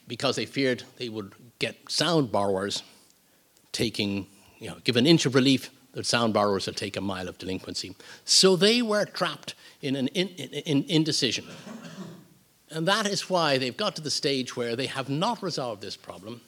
because 0.07 0.35
they 0.35 0.45
feared 0.45 0.83
they 0.97 1.09
would 1.09 1.33
get 1.59 1.75
sound 1.89 2.31
borrowers 2.31 2.83
taking, 3.71 4.27
you 4.59 4.69
know, 4.69 4.77
give 4.83 4.95
an 4.95 5.05
inch 5.05 5.25
of 5.25 5.35
relief, 5.35 5.69
the 5.93 6.03
sound 6.03 6.33
borrowers 6.33 6.65
would 6.65 6.77
take 6.77 6.95
a 6.95 7.01
mile 7.01 7.27
of 7.27 7.37
delinquency. 7.37 7.95
So 8.25 8.55
they 8.55 8.81
were 8.81 9.05
trapped 9.05 9.55
in 9.81 9.95
an 9.95 10.07
in, 10.09 10.27
in, 10.29 10.49
in 10.49 10.83
indecision. 10.87 11.45
And 12.69 12.87
that 12.87 13.07
is 13.07 13.29
why 13.29 13.57
they've 13.57 13.77
got 13.77 13.95
to 13.95 14.01
the 14.01 14.11
stage 14.11 14.55
where 14.55 14.75
they 14.75 14.87
have 14.87 15.09
not 15.09 15.41
resolved 15.41 15.81
this 15.81 15.95
problem. 15.95 16.41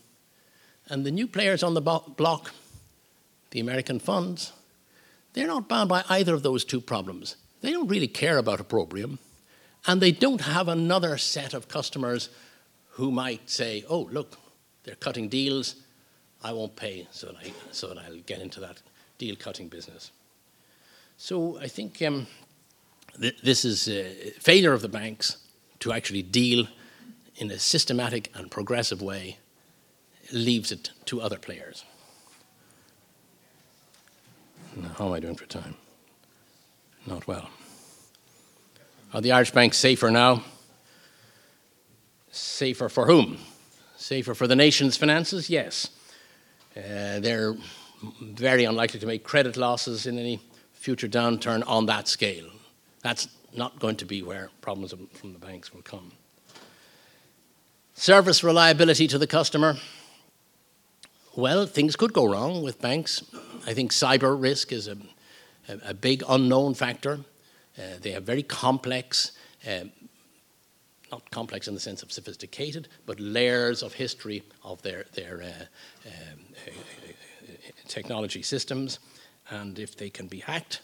And 0.87 1.05
the 1.05 1.11
new 1.11 1.27
players 1.27 1.63
on 1.63 1.75
the 1.75 1.81
block, 1.81 2.51
the 3.51 3.59
American 3.59 3.99
funds, 3.99 4.51
they're 5.33 5.47
not 5.47 5.69
bound 5.69 5.87
by 5.89 6.03
either 6.09 6.33
of 6.33 6.43
those 6.43 6.65
two 6.65 6.81
problems. 6.81 7.35
They 7.61 7.71
don't 7.71 7.87
really 7.87 8.07
care 8.07 8.37
about 8.37 8.59
opprobrium, 8.59 9.19
and 9.85 10.01
they 10.01 10.11
don't 10.11 10.41
have 10.41 10.67
another 10.67 11.17
set 11.17 11.53
of 11.53 11.67
customers 11.67 12.29
who 12.89 13.11
might 13.11 13.49
say, 13.49 13.83
oh, 13.89 14.09
look, 14.11 14.37
they're 14.83 14.95
cutting 14.95 15.29
deals, 15.29 15.75
I 16.43 16.53
won't 16.53 16.75
pay 16.75 17.07
so 17.11 17.27
that, 17.27 17.35
I, 17.37 17.53
so 17.71 17.87
that 17.89 17.97
I'll 17.97 18.17
get 18.25 18.39
into 18.39 18.59
that 18.61 18.81
deal 19.17 19.35
cutting 19.35 19.67
business. 19.67 20.11
So 21.17 21.59
I 21.59 21.67
think 21.67 22.01
um, 22.01 22.27
th- 23.19 23.41
this 23.41 23.65
is 23.65 23.89
a 23.89 24.31
failure 24.39 24.73
of 24.73 24.81
the 24.81 24.89
banks 24.89 25.37
to 25.79 25.91
actually 25.91 26.23
deal 26.23 26.67
in 27.35 27.51
a 27.51 27.59
systematic 27.59 28.31
and 28.35 28.49
progressive 28.49 29.01
way 29.01 29.37
leaves 30.31 30.71
it 30.71 30.91
to 31.05 31.21
other 31.21 31.37
players. 31.37 31.83
Now, 34.75 34.89
how 34.97 35.07
am 35.07 35.13
I 35.13 35.19
doing 35.19 35.35
for 35.35 35.45
time? 35.45 35.75
Not 37.05 37.27
well. 37.27 37.49
Are 39.13 39.21
the 39.21 39.31
Irish 39.31 39.51
banks 39.51 39.77
safer 39.77 40.11
now? 40.11 40.43
Safer 42.31 42.89
for 42.89 43.05
whom? 43.05 43.37
Safer 43.97 44.33
for 44.33 44.47
the 44.47 44.55
nation's 44.55 44.97
finances? 44.97 45.49
Yes. 45.49 45.89
Uh, 46.75 47.19
they're 47.19 47.55
very 48.21 48.63
unlikely 48.63 48.99
to 48.99 49.05
make 49.05 49.23
credit 49.23 49.57
losses 49.57 50.05
in 50.05 50.17
any 50.17 50.39
future 50.73 51.07
downturn 51.07 51.63
on 51.67 51.85
that 51.87 52.07
scale. 52.07 52.47
That's 53.01 53.27
not 53.55 53.79
going 53.79 53.97
to 53.97 54.05
be 54.05 54.21
where 54.21 54.49
problems 54.61 54.93
from 55.13 55.33
the 55.33 55.39
banks 55.39 55.73
will 55.73 55.81
come. 55.81 56.11
Service 57.93 58.43
reliability 58.43 59.07
to 59.07 59.17
the 59.17 59.27
customer. 59.27 59.75
Well, 61.35 61.65
things 61.65 61.95
could 61.95 62.13
go 62.13 62.25
wrong 62.25 62.63
with 62.63 62.81
banks. 62.81 63.23
I 63.67 63.73
think 63.73 63.91
cyber 63.91 64.41
risk 64.41 64.71
is 64.71 64.87
a, 64.87 64.97
a, 65.67 65.89
a 65.89 65.93
big 65.93 66.23
unknown 66.27 66.75
factor. 66.75 67.19
Uh, 67.77 67.81
they 68.01 68.11
have 68.11 68.23
very 68.23 68.43
complex 68.43 69.33
uh, 69.67 69.85
not 71.11 71.29
complex 71.31 71.67
in 71.67 71.73
the 71.73 71.79
sense 71.79 72.03
of 72.03 72.11
sophisticated, 72.11 72.87
but 73.05 73.19
layers 73.19 73.83
of 73.83 73.93
history 73.93 74.43
of 74.63 74.81
their, 74.81 75.05
their 75.13 75.41
uh, 75.41 76.07
um, 76.07 76.39
uh, 76.67 76.71
technology 77.87 78.41
systems. 78.41 78.99
And 79.49 79.79
if 79.79 79.95
they 79.95 80.09
can 80.09 80.27
be 80.27 80.39
hacked, 80.39 80.81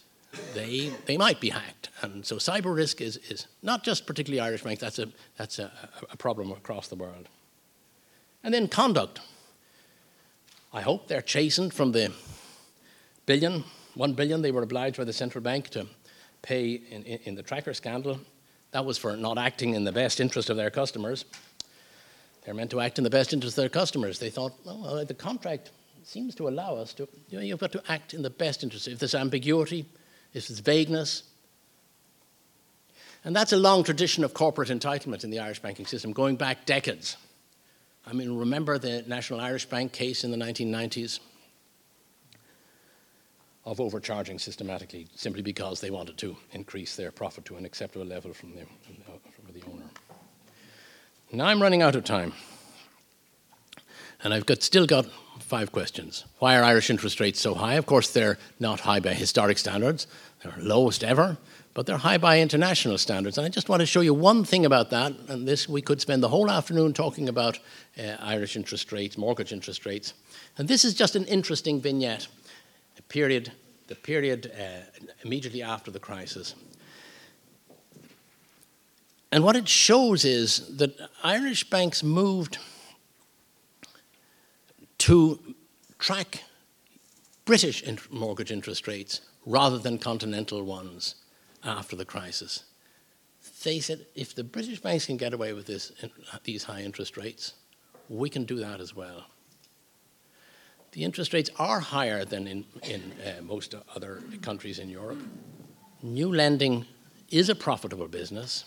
they, 0.54 0.92
they 1.06 1.18
might 1.18 1.40
be 1.40 1.50
hacked. 1.50 1.90
And 2.02 2.26
so 2.26 2.38
cyber 2.38 2.76
risk 2.76 3.02
is, 3.02 3.18
is 3.30 3.48
not 3.62 3.84
just 3.84 4.06
particularly 4.06 4.40
Irish 4.40 4.64
banks, 4.64 4.82
that's, 4.82 5.00
a, 5.00 5.08
that's 5.38 5.60
a, 5.60 5.72
a 6.12 6.18
problem 6.18 6.52
across 6.52 6.88
the 6.88 6.96
world. 6.96 7.28
And 8.44 8.54
then 8.54 8.68
conduct. 8.68 9.22
I 10.74 10.82
hope 10.82 11.08
they're 11.08 11.22
chastened 11.22 11.74
from 11.74 11.92
the 11.94 12.12
billion, 13.26 13.64
one 13.96 14.14
billion 14.14 14.42
they 14.42 14.52
were 14.52 14.64
obliged 14.64 14.98
by 14.98 15.04
the 15.04 15.14
central 15.14 15.44
bank 15.44 15.70
to 15.70 15.88
pay 16.42 16.74
in, 16.74 17.04
in, 17.04 17.20
in 17.24 17.36
the 17.36 17.44
tracker 17.44 17.74
scandal 17.74 18.20
that 18.76 18.84
was 18.84 18.98
for 18.98 19.16
not 19.16 19.38
acting 19.38 19.74
in 19.74 19.86
the 19.86 19.92
best 19.94 20.20
interest 20.20 20.50
of 20.50 20.58
their 20.58 20.70
customers. 20.70 21.24
They're 22.44 22.54
meant 22.54 22.72
to 22.72 22.82
act 22.82 22.98
in 22.98 23.06
the 23.06 23.10
best 23.10 23.32
interest 23.32 23.58
of 23.58 23.62
their 23.62 23.70
customers. 23.70 24.20
They 24.20 24.30
thought, 24.30 24.52
oh, 24.68 24.82
well, 24.82 25.06
the 25.06 25.14
contract 25.14 25.72
seems 26.04 26.36
to 26.36 26.50
allow 26.50 26.76
us 26.76 26.94
to, 26.96 27.08
you 27.30 27.38
know, 27.38 27.44
you've 27.46 27.62
got 27.62 27.72
to 27.72 27.82
act 27.88 28.14
in 28.14 28.22
the 28.22 28.30
best 28.30 28.64
interest. 28.64 28.90
If 28.90 29.00
there's 29.00 29.16
ambiguity, 29.16 29.86
if 30.34 30.50
there's 30.50 30.60
vagueness, 30.60 31.24
and 33.24 33.34
that's 33.34 33.54
a 33.54 33.58
long 33.58 33.86
tradition 33.86 34.26
of 34.26 34.34
corporate 34.34 34.68
entitlement 34.68 35.24
in 35.24 35.30
the 35.30 35.40
Irish 35.40 35.62
banking 35.62 35.86
system, 35.86 36.12
going 36.12 36.36
back 36.36 36.66
decades. 36.66 37.16
I 38.06 38.12
mean, 38.12 38.36
remember 38.38 38.78
the 38.78 39.06
National 39.08 39.40
Irish 39.40 39.68
Bank 39.68 39.94
case 39.94 40.26
in 40.26 40.32
the 40.32 40.38
1990s? 40.38 41.22
Of 43.66 43.82
overcharging 43.82 44.40
systematically 44.40 45.08
simply 45.16 45.42
because 45.42 45.82
they 45.82 45.90
wanted 45.90 46.18
to 46.18 46.38
increase 46.52 46.96
their 46.96 47.12
profit 47.12 47.46
to 47.46 47.56
an 47.56 47.66
acceptable 47.66 48.06
level 48.06 48.34
from 48.34 48.52
the, 48.52 48.66
from 49.32 49.54
the 49.54 49.62
owner. 49.72 49.86
Now 51.32 51.46
I'm 51.46 51.62
running 51.62 51.82
out 51.82 51.96
of 51.96 52.04
time. 52.04 52.34
And 54.24 54.34
I've 54.34 54.46
got, 54.46 54.64
still 54.64 54.86
got 54.86 55.06
five 55.40 55.72
questions. 55.72 56.26
Why 56.40 56.58
are 56.58 56.64
Irish 56.64 56.90
interest 56.90 57.20
rates 57.20 57.40
so 57.40 57.54
high? 57.54 57.76
Of 57.76 57.86
course, 57.86 58.10
they're 58.12 58.38
not 58.60 58.80
high 58.80 59.00
by 59.00 59.14
historic 59.14 59.58
standards, 59.58 60.08
they're 60.42 60.54
lowest 60.58 61.04
ever, 61.04 61.38
but 61.74 61.86
they're 61.86 61.98
high 61.98 62.18
by 62.18 62.40
international 62.40 62.98
standards. 62.98 63.38
And 63.38 63.46
I 63.46 63.50
just 63.50 63.68
want 63.68 63.82
to 63.82 63.86
show 63.86 64.00
you 64.02 64.14
one 64.14 64.46
thing 64.46 64.66
about 64.66 64.90
that. 64.92 65.12
And 65.28 65.48
this, 65.48 65.68
we 65.68 65.82
could 65.82 66.00
spend 66.00 66.24
the 66.24 66.30
whole 66.30 66.50
afternoon 66.50 66.94
talking 66.94 67.28
about 67.28 67.60
uh, 68.00 68.16
Irish 68.20 68.56
interest 68.56 68.92
rates, 68.92 69.18
mortgage 69.18 69.52
interest 69.52 69.86
rates. 69.86 70.14
And 70.58 70.68
this 70.68 70.86
is 70.86 70.94
just 70.94 71.16
an 71.16 71.26
interesting 71.26 71.82
vignette, 71.82 72.28
a 72.98 73.02
period, 73.04 73.52
the 73.88 73.96
period 73.96 74.52
uh, 74.58 75.02
immediately 75.24 75.62
after 75.62 75.92
the 75.92 76.00
crisis. 76.00 76.56
And 79.32 79.44
what 79.44 79.56
it 79.56 79.68
shows 79.68 80.24
is 80.24 80.78
that 80.78 80.98
Irish 81.24 81.70
banks 81.70 82.04
moved 82.04 82.58
to 85.00 85.56
track 86.00 86.44
British 87.44 87.84
mortgage 88.10 88.52
interest 88.52 88.88
rates 88.88 89.22
rather 89.46 89.78
than 89.78 89.98
continental 89.98 90.64
ones 90.64 91.16
after 91.64 91.96
the 91.96 92.06
crisis. 92.06 92.64
They 93.64 93.80
said 93.80 94.06
if 94.16 94.34
the 94.34 94.44
British 94.44 94.80
banks 94.80 95.06
can 95.06 95.18
get 95.18 95.34
away 95.34 95.54
with 95.54 95.68
this, 95.68 95.92
these 96.44 96.64
high 96.64 96.82
interest 96.82 97.18
rates, 97.18 97.54
we 98.10 98.30
can 98.30 98.46
do 98.46 98.58
that 98.58 98.80
as 98.80 98.96
well. 98.96 99.26
The 100.96 101.04
interest 101.04 101.34
rates 101.34 101.50
are 101.60 101.82
higher 101.82 102.24
than 102.24 102.48
in, 102.48 102.64
in 102.84 103.12
uh, 103.22 103.42
most 103.42 103.76
other 103.94 104.24
countries 104.42 104.80
in 104.80 104.88
Europe. 104.88 105.22
New 106.02 106.34
lending 106.34 106.86
is 107.30 107.50
a 107.50 107.56
profitable 107.56 108.08
business. 108.08 108.64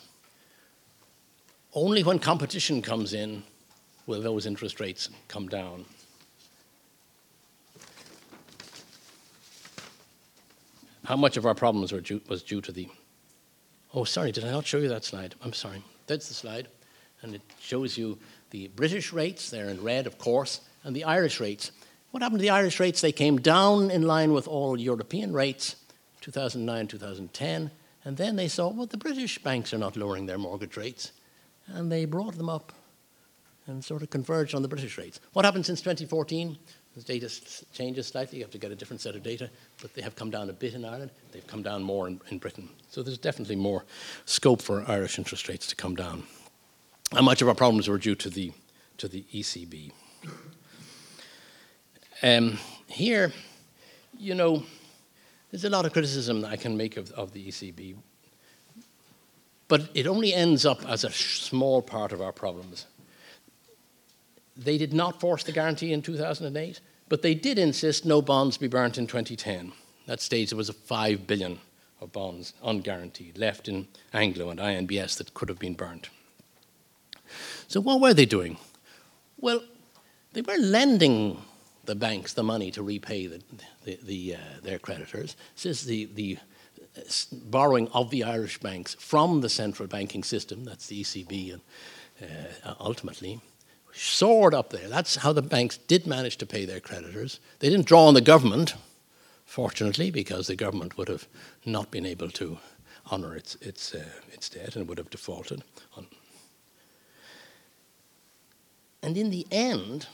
Only 1.72 2.02
when 2.02 2.18
competition 2.18 2.82
comes 2.82 3.14
in 3.14 3.44
will 4.06 4.20
those 4.20 4.44
interest 4.44 4.78
rates 4.78 5.08
come 5.28 5.48
down. 5.48 5.86
How 11.06 11.16
much 11.16 11.38
of 11.38 11.46
our 11.46 11.54
problems 11.54 11.92
due, 12.02 12.20
was 12.28 12.42
due 12.42 12.60
to 12.60 12.72
the. 12.72 12.88
Oh, 13.94 14.04
sorry, 14.04 14.32
did 14.32 14.44
I 14.44 14.50
not 14.50 14.66
show 14.66 14.76
you 14.76 14.88
that 14.88 15.06
slide? 15.06 15.34
I'm 15.42 15.54
sorry. 15.54 15.82
That's 16.06 16.28
the 16.28 16.34
slide. 16.34 16.68
And 17.22 17.34
it 17.34 17.42
shows 17.58 17.96
you 17.96 18.18
the 18.50 18.68
British 18.68 19.14
rates, 19.14 19.48
they're 19.48 19.70
in 19.70 19.82
red, 19.82 20.06
of 20.06 20.18
course, 20.18 20.60
and 20.84 20.94
the 20.94 21.04
Irish 21.04 21.40
rates. 21.40 21.72
What 22.10 22.22
happened 22.22 22.38
to 22.38 22.42
the 22.42 22.50
Irish 22.50 22.80
rates? 22.80 23.00
They 23.00 23.12
came 23.12 23.38
down 23.38 23.90
in 23.90 24.02
line 24.02 24.32
with 24.32 24.48
all 24.48 24.80
European 24.80 25.32
rates, 25.32 25.76
2009, 26.22 26.86
2010, 26.86 27.70
and 28.04 28.16
then 28.16 28.36
they 28.36 28.48
saw, 28.48 28.68
well, 28.68 28.86
the 28.86 28.96
British 28.96 29.38
banks 29.38 29.74
are 29.74 29.78
not 29.78 29.96
lowering 29.96 30.24
their 30.24 30.38
mortgage 30.38 30.76
rates, 30.76 31.12
and 31.66 31.92
they 31.92 32.06
brought 32.06 32.38
them 32.38 32.48
up 32.48 32.72
and 33.66 33.84
sort 33.84 34.02
of 34.02 34.08
converged 34.08 34.54
on 34.54 34.62
the 34.62 34.68
British 34.68 34.96
rates. 34.96 35.20
What 35.34 35.44
happened 35.44 35.66
since 35.66 35.80
2014? 35.82 36.56
The 36.96 37.02
data 37.02 37.30
changes 37.72 38.06
slightly. 38.06 38.38
You 38.38 38.44
have 38.44 38.50
to 38.52 38.58
get 38.58 38.72
a 38.72 38.74
different 38.74 39.02
set 39.02 39.14
of 39.14 39.22
data, 39.22 39.50
but 39.82 39.92
they 39.94 40.00
have 40.00 40.16
come 40.16 40.30
down 40.30 40.48
a 40.48 40.54
bit 40.54 40.72
in 40.72 40.86
Ireland. 40.86 41.10
They've 41.30 41.46
come 41.46 41.62
down 41.62 41.82
more 41.82 42.08
in, 42.08 42.20
in 42.30 42.38
Britain. 42.38 42.70
So 42.88 43.02
there's 43.02 43.18
definitely 43.18 43.56
more 43.56 43.84
scope 44.24 44.62
for 44.62 44.84
Irish 44.90 45.18
interest 45.18 45.48
rates 45.48 45.66
to 45.66 45.76
come 45.76 45.94
down. 45.94 46.24
And 47.14 47.26
much 47.26 47.42
of 47.42 47.48
our 47.48 47.54
problems 47.54 47.86
were 47.86 47.98
due 47.98 48.14
to 48.16 48.30
the, 48.30 48.52
to 48.96 49.06
the 49.06 49.24
ECB. 49.32 49.92
Um, 52.22 52.58
here, 52.88 53.32
you 54.18 54.34
know, 54.34 54.64
there's 55.50 55.64
a 55.64 55.70
lot 55.70 55.86
of 55.86 55.92
criticism 55.92 56.40
that 56.40 56.50
I 56.50 56.56
can 56.56 56.76
make 56.76 56.96
of, 56.96 57.10
of 57.12 57.32
the 57.32 57.46
ECB, 57.46 57.96
but 59.68 59.88
it 59.94 60.06
only 60.06 60.34
ends 60.34 60.66
up 60.66 60.84
as 60.88 61.04
a 61.04 61.10
small 61.10 61.80
part 61.80 62.12
of 62.12 62.20
our 62.20 62.32
problems. 62.32 62.86
They 64.56 64.78
did 64.78 64.92
not 64.92 65.20
force 65.20 65.44
the 65.44 65.52
guarantee 65.52 65.92
in 65.92 66.02
2008, 66.02 66.80
but 67.08 67.22
they 67.22 67.34
did 67.34 67.58
insist 67.58 68.04
no 68.04 68.20
bonds 68.20 68.58
be 68.58 68.66
burnt 68.66 68.98
in 68.98 69.06
2010. 69.06 69.72
That 70.06 70.20
stage 70.20 70.50
there 70.50 70.56
was 70.56 70.68
a 70.68 70.74
5 70.74 71.26
billion 71.26 71.60
of 72.00 72.12
bonds 72.12 72.52
unguaranteed 72.64 73.38
left 73.38 73.68
in 73.68 73.86
Anglo 74.12 74.50
and 74.50 74.58
INBS 74.58 75.16
that 75.18 75.34
could 75.34 75.48
have 75.48 75.58
been 75.58 75.74
burnt. 75.74 76.10
So 77.68 77.80
what 77.80 78.00
were 78.00 78.14
they 78.14 78.24
doing? 78.24 78.56
Well, 79.38 79.62
they 80.32 80.40
were 80.40 80.56
lending 80.58 81.42
the 81.88 81.94
banks 81.94 82.34
the 82.34 82.42
money 82.42 82.70
to 82.70 82.82
repay 82.82 83.26
the, 83.26 83.42
the, 83.84 83.98
the 84.02 84.34
uh, 84.34 84.60
their 84.62 84.78
creditors. 84.78 85.36
This 85.54 85.64
is 85.64 85.84
the, 85.86 86.04
the 86.14 86.38
borrowing 87.32 87.88
of 87.88 88.10
the 88.10 88.24
Irish 88.24 88.58
banks 88.58 88.94
from 88.94 89.40
the 89.40 89.48
central 89.48 89.88
banking 89.88 90.22
system, 90.22 90.64
that's 90.64 90.86
the 90.88 91.02
ECB 91.02 91.54
and 91.54 91.62
uh, 92.64 92.74
ultimately, 92.78 93.40
soared 93.92 94.52
up 94.52 94.68
there. 94.70 94.88
That's 94.88 95.16
how 95.16 95.32
the 95.32 95.42
banks 95.42 95.78
did 95.78 96.06
manage 96.06 96.36
to 96.38 96.46
pay 96.46 96.66
their 96.66 96.80
creditors. 96.80 97.40
They 97.60 97.70
didn't 97.70 97.86
draw 97.86 98.06
on 98.06 98.14
the 98.14 98.20
government, 98.20 98.74
fortunately, 99.46 100.10
because 100.10 100.46
the 100.46 100.56
government 100.56 100.98
would 100.98 101.08
have 101.08 101.26
not 101.64 101.90
been 101.90 102.04
able 102.04 102.30
to 102.32 102.58
honour 103.10 103.34
its, 103.34 103.54
its, 103.56 103.94
uh, 103.94 104.04
its 104.30 104.50
debt 104.50 104.76
and 104.76 104.86
would 104.88 104.98
have 104.98 105.10
defaulted. 105.10 105.62
And 109.02 109.16
in 109.16 109.30
the 109.30 109.46
end, 109.50 110.06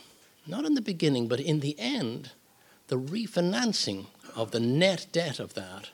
not 0.47 0.65
in 0.65 0.75
the 0.75 0.81
beginning, 0.81 1.27
but 1.27 1.39
in 1.39 1.59
the 1.59 1.77
end, 1.79 2.31
the 2.87 2.99
refinancing 2.99 4.05
of 4.35 4.51
the 4.51 4.59
net 4.59 5.07
debt 5.11 5.39
of 5.39 5.53
that 5.53 5.89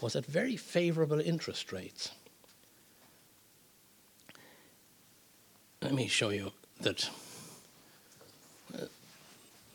was 0.00 0.16
at 0.16 0.26
very 0.26 0.56
favourable 0.56 1.20
interest 1.20 1.72
rates. 1.72 2.10
Let 5.80 5.94
me 5.94 6.06
show 6.06 6.30
you 6.30 6.52
that 6.80 7.08
uh, 8.74 8.86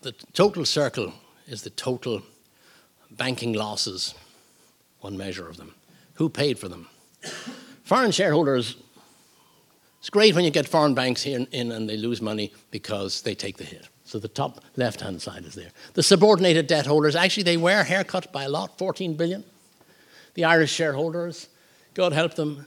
the 0.02 0.12
total 0.32 0.64
circle 0.64 1.12
is 1.46 1.62
the 1.62 1.70
total 1.70 2.22
banking 3.10 3.52
losses, 3.52 4.14
one 5.00 5.16
measure 5.16 5.48
of 5.48 5.56
them. 5.56 5.74
Who 6.14 6.28
paid 6.28 6.58
for 6.58 6.68
them? 6.68 6.88
Foreign 7.84 8.10
shareholders, 8.10 8.76
it's 10.00 10.10
great 10.10 10.34
when 10.34 10.44
you 10.44 10.50
get 10.50 10.68
foreign 10.68 10.94
banks 10.94 11.22
here 11.22 11.46
in 11.50 11.72
and 11.72 11.88
they 11.88 11.96
lose 11.96 12.20
money 12.20 12.52
because 12.70 13.22
they 13.22 13.34
take 13.34 13.56
the 13.56 13.64
hit. 13.64 13.88
So 14.08 14.18
the 14.18 14.28
top 14.28 14.64
left 14.76 15.02
hand 15.02 15.20
side 15.20 15.44
is 15.44 15.54
there. 15.54 15.70
The 15.92 16.02
subordinated 16.02 16.66
debt 16.66 16.86
holders, 16.86 17.14
actually, 17.14 17.42
they 17.42 17.58
were 17.58 17.82
haircut 17.82 18.32
by 18.32 18.44
a 18.44 18.48
lot 18.48 18.78
14 18.78 19.14
billion. 19.14 19.44
The 20.34 20.44
Irish 20.44 20.72
shareholders, 20.72 21.48
God 21.94 22.12
help 22.12 22.34
them, 22.34 22.66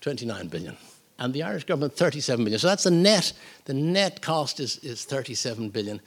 29 0.00 0.48
billion 0.48 0.76
and 1.18 1.32
the 1.32 1.42
Irish 1.42 1.64
government 1.64 1.94
37 1.94 2.44
billion. 2.44 2.58
So 2.58 2.68
that's 2.68 2.84
the 2.84 2.90
net. 2.90 3.32
The 3.64 3.74
net 3.74 4.20
cost 4.20 4.60
is, 4.60 4.78
is 4.78 5.04
37 5.04 5.70
billion. 5.70 6.00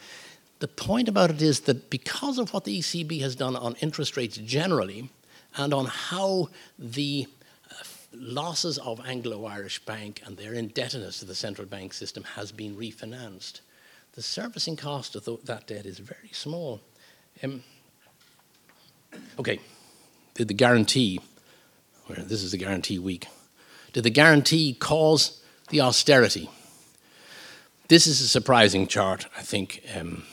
The 0.60 0.68
point 0.68 1.08
about 1.08 1.32
it 1.32 1.42
is 1.42 1.62
that 1.62 1.90
because 1.90 2.38
of 2.38 2.54
what 2.54 2.66
the 2.66 2.80
ECB 2.80 3.22
has 3.22 3.36
done 3.36 3.56
on 3.56 3.76
interest 3.82 4.18
rates 4.18 4.38
generally, 4.38 5.10
and 5.58 5.74
on 5.74 5.86
how 5.86 6.50
the 6.78 7.28
uh, 7.72 7.84
losses 8.14 8.78
of 8.78 9.02
Anglo-Irish 9.06 9.84
Bank 9.86 10.22
and 10.26 10.38
their 10.38 10.54
indebtedness 10.54 11.20
to 11.20 11.26
the 11.26 11.34
central 11.34 11.66
bank 11.66 11.94
system 11.94 12.24
has 12.36 12.52
been 12.52 12.76
refinanced, 12.76 13.62
the 14.20 14.24
servicing 14.24 14.76
cost 14.76 15.16
of 15.16 15.24
that 15.46 15.66
debt 15.66 15.86
is 15.86 15.98
very 16.00 16.30
small. 16.34 16.82
Um, 17.42 17.64
okay, 19.40 19.62
did 20.34 20.50
the 20.50 20.54
guarantee, 20.54 21.22
where 22.08 22.20
this 22.20 22.44
is 22.44 22.52
the 22.52 22.58
guarantee 22.58 23.00
week. 23.00 23.28
Did 23.94 24.04
the 24.04 24.10
guarantee 24.10 24.74
cause 24.74 25.42
the 25.70 25.80
austerity? 25.80 26.50
This 27.88 28.08
is 28.08 28.20
a 28.20 28.28
surprising 28.28 28.88
chart, 28.88 29.26
I 29.38 29.42
think. 29.42 29.84
Um, 29.98 30.24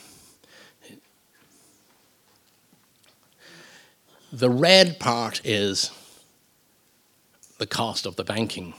the 4.32 4.50
red 4.50 4.98
part 4.98 5.40
is 5.44 5.92
the 7.58 7.68
cost 7.68 8.04
of 8.04 8.16
the 8.16 8.24
banking, 8.24 8.74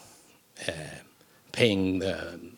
uh, 0.67 0.99
paying 1.53 1.99
the 1.99 2.56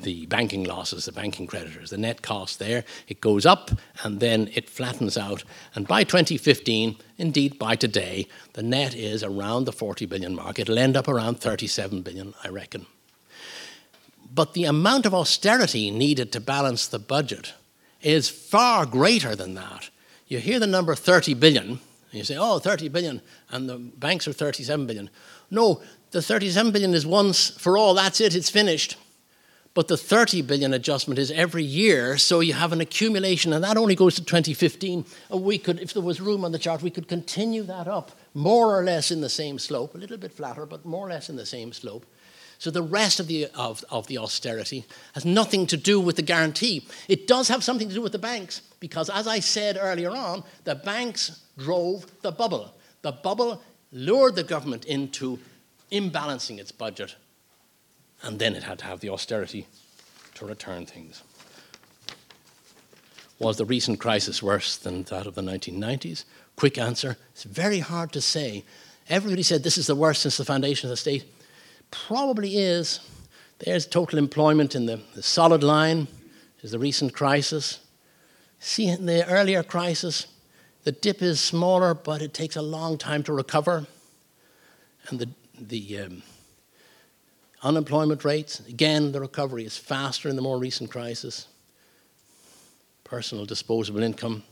the 0.00 0.26
banking 0.26 0.64
losses, 0.64 1.04
the 1.04 1.12
banking 1.12 1.46
creditors, 1.46 1.90
the 1.90 1.98
net 1.98 2.22
cost 2.22 2.58
there, 2.58 2.84
it 3.08 3.20
goes 3.20 3.46
up 3.46 3.70
and 4.02 4.20
then 4.20 4.50
it 4.54 4.68
flattens 4.68 5.16
out. 5.16 5.44
And 5.74 5.86
by 5.86 6.04
2015, 6.04 6.96
indeed 7.18 7.58
by 7.58 7.76
today, 7.76 8.28
the 8.52 8.62
net 8.62 8.94
is 8.94 9.22
around 9.22 9.64
the 9.64 9.72
40 9.72 10.06
billion 10.06 10.34
mark. 10.34 10.58
It'll 10.58 10.78
end 10.78 10.96
up 10.96 11.08
around 11.08 11.40
37 11.40 12.02
billion, 12.02 12.34
I 12.44 12.48
reckon. 12.48 12.86
But 14.32 14.52
the 14.52 14.64
amount 14.64 15.06
of 15.06 15.14
austerity 15.14 15.90
needed 15.90 16.32
to 16.32 16.40
balance 16.40 16.86
the 16.86 16.98
budget 16.98 17.54
is 18.02 18.28
far 18.28 18.84
greater 18.84 19.34
than 19.34 19.54
that. 19.54 19.90
You 20.28 20.38
hear 20.38 20.58
the 20.58 20.66
number 20.66 20.94
30 20.94 21.34
billion, 21.34 21.66
and 21.68 21.78
you 22.12 22.24
say, 22.24 22.36
oh, 22.36 22.58
30 22.58 22.88
billion, 22.88 23.22
and 23.50 23.68
the 23.68 23.78
banks 23.78 24.28
are 24.28 24.32
37 24.32 24.86
billion. 24.86 25.10
No, 25.50 25.80
the 26.10 26.20
37 26.20 26.72
billion 26.72 26.94
is 26.94 27.06
once 27.06 27.50
for 27.50 27.78
all, 27.78 27.94
that's 27.94 28.20
it, 28.20 28.34
it's 28.34 28.50
finished. 28.50 28.96
But 29.76 29.88
the 29.88 29.98
30 29.98 30.40
billion 30.40 30.72
adjustment 30.72 31.18
is 31.18 31.30
every 31.30 31.62
year, 31.62 32.16
so 32.16 32.40
you 32.40 32.54
have 32.54 32.72
an 32.72 32.80
accumulation, 32.80 33.52
and 33.52 33.62
that 33.62 33.76
only 33.76 33.94
goes 33.94 34.14
to 34.14 34.24
2015. 34.24 35.04
And 35.30 35.42
we 35.42 35.58
could, 35.58 35.80
if 35.80 35.92
there 35.92 36.02
was 36.02 36.18
room 36.18 36.46
on 36.46 36.52
the 36.52 36.58
chart, 36.58 36.80
we 36.80 36.88
could 36.90 37.08
continue 37.08 37.62
that 37.64 37.86
up 37.86 38.12
more 38.32 38.74
or 38.74 38.82
less 38.82 39.10
in 39.10 39.20
the 39.20 39.28
same 39.28 39.58
slope, 39.58 39.94
a 39.94 39.98
little 39.98 40.16
bit 40.16 40.32
flatter, 40.32 40.64
but 40.64 40.86
more 40.86 41.06
or 41.06 41.10
less 41.10 41.28
in 41.28 41.36
the 41.36 41.44
same 41.44 41.74
slope. 41.74 42.06
So 42.56 42.70
the 42.70 42.80
rest 42.80 43.20
of 43.20 43.26
the, 43.26 43.48
of, 43.54 43.84
of 43.90 44.06
the 44.06 44.16
austerity 44.16 44.86
has 45.12 45.26
nothing 45.26 45.66
to 45.66 45.76
do 45.76 46.00
with 46.00 46.16
the 46.16 46.22
guarantee. 46.22 46.88
It 47.06 47.26
does 47.26 47.48
have 47.48 47.62
something 47.62 47.90
to 47.90 47.94
do 47.94 48.00
with 48.00 48.12
the 48.12 48.18
banks, 48.18 48.62
because 48.80 49.10
as 49.10 49.26
I 49.26 49.40
said 49.40 49.76
earlier 49.78 50.08
on, 50.08 50.42
the 50.64 50.76
banks 50.76 51.42
drove 51.58 52.06
the 52.22 52.32
bubble. 52.32 52.72
The 53.02 53.12
bubble 53.12 53.62
lured 53.92 54.36
the 54.36 54.42
government 54.42 54.86
into 54.86 55.38
imbalancing 55.92 56.58
its 56.58 56.72
budget, 56.72 57.14
and 58.26 58.40
then 58.40 58.56
it 58.56 58.64
had 58.64 58.80
to 58.80 58.84
have 58.84 59.00
the 59.00 59.08
austerity 59.08 59.66
to 60.34 60.44
return 60.44 60.84
things. 60.84 61.22
Was 63.38 63.56
the 63.56 63.64
recent 63.64 64.00
crisis 64.00 64.42
worse 64.42 64.76
than 64.76 65.04
that 65.04 65.26
of 65.26 65.36
the 65.36 65.42
1990s? 65.42 66.24
Quick 66.56 66.76
answer 66.76 67.16
it's 67.32 67.44
very 67.44 67.78
hard 67.78 68.12
to 68.12 68.20
say. 68.20 68.64
Everybody 69.08 69.44
said 69.44 69.62
this 69.62 69.78
is 69.78 69.86
the 69.86 69.94
worst 69.94 70.22
since 70.22 70.36
the 70.36 70.44
foundation 70.44 70.88
of 70.88 70.90
the 70.90 70.96
state. 70.96 71.24
Probably 71.92 72.56
is. 72.56 72.98
There's 73.60 73.86
total 73.86 74.18
employment 74.18 74.74
in 74.74 74.86
the, 74.86 75.00
the 75.14 75.22
solid 75.22 75.62
line, 75.62 76.08
is 76.62 76.72
the 76.72 76.78
recent 76.78 77.12
crisis. 77.12 77.80
See, 78.58 78.88
in 78.88 79.06
the 79.06 79.26
earlier 79.28 79.62
crisis, 79.62 80.26
the 80.82 80.92
dip 80.92 81.22
is 81.22 81.40
smaller, 81.40 81.94
but 81.94 82.20
it 82.22 82.34
takes 82.34 82.56
a 82.56 82.62
long 82.62 82.98
time 82.98 83.22
to 83.24 83.32
recover. 83.32 83.86
And 85.08 85.20
the, 85.20 85.28
the 85.58 86.00
um, 86.00 86.22
unemployment 87.66 88.24
rates, 88.24 88.60
again, 88.60 89.12
the 89.12 89.20
recovery 89.20 89.64
is 89.64 89.76
faster 89.76 90.28
in 90.28 90.36
the 90.36 90.42
more 90.42 90.58
recent 90.58 90.90
crisis. 90.90 91.48
Personal 93.04 93.44
disposable 93.44 94.02
income, 94.02 94.42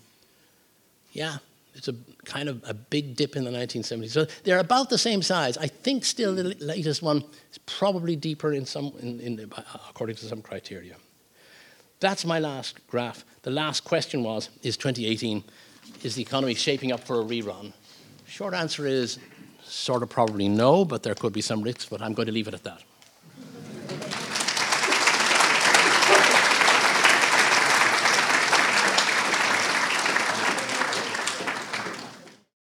yeah, 1.13 1.39
it's 1.75 1.89
a 1.89 1.95
kind 2.25 2.49
of 2.49 2.63
a 2.67 2.75
big 2.75 3.17
dip 3.17 3.37
in 3.37 3.45
the 3.45 3.51
1970s. 3.51 4.11
So 4.11 4.27
they're 4.43 4.59
about 4.59 4.91
the 4.91 4.99
same 4.99 5.23
size. 5.23 5.57
I 5.57 5.69
think 5.69 6.05
still 6.05 6.35
the 6.35 6.57
latest 6.61 7.03
one 7.03 7.25
is 7.51 7.59
probably 7.67 8.17
deeper 8.17 8.53
in 8.53 8.67
some, 8.67 8.93
in, 9.01 9.21
in, 9.21 9.53
uh, 9.53 9.63
according 9.89 10.17
to 10.17 10.27
some 10.27 10.43
criteria. 10.43 10.97
That's 12.01 12.25
my 12.25 12.39
last 12.39 12.87
graph. 12.89 13.25
The 13.43 13.51
last 13.51 13.85
question 13.85 14.23
was, 14.23 14.51
is 14.63 14.77
2018, 14.77 15.43
is 16.03 16.15
the 16.17 16.23
economy 16.23 16.55
shaping 16.55 16.93
up 16.93 17.01
for 17.01 17.21
a 17.21 17.25
rerun? 17.25 17.73
Short 18.27 18.55
answer 18.55 18.87
is 18.87 19.19
sort 19.63 20.03
of 20.03 20.11
probably 20.11 20.49
no, 20.49 20.85
but 20.85 21.03
there 21.03 21.15
could 21.15 21.33
be 21.33 21.41
some 21.41 21.63
risks, 21.63 21.87
but 21.87 22.03
I'm 22.03 22.13
going 22.13 22.27
to 22.27 22.33
leave 22.33 22.49
it 22.49 22.55
at 22.55 22.65
that. 22.65 22.83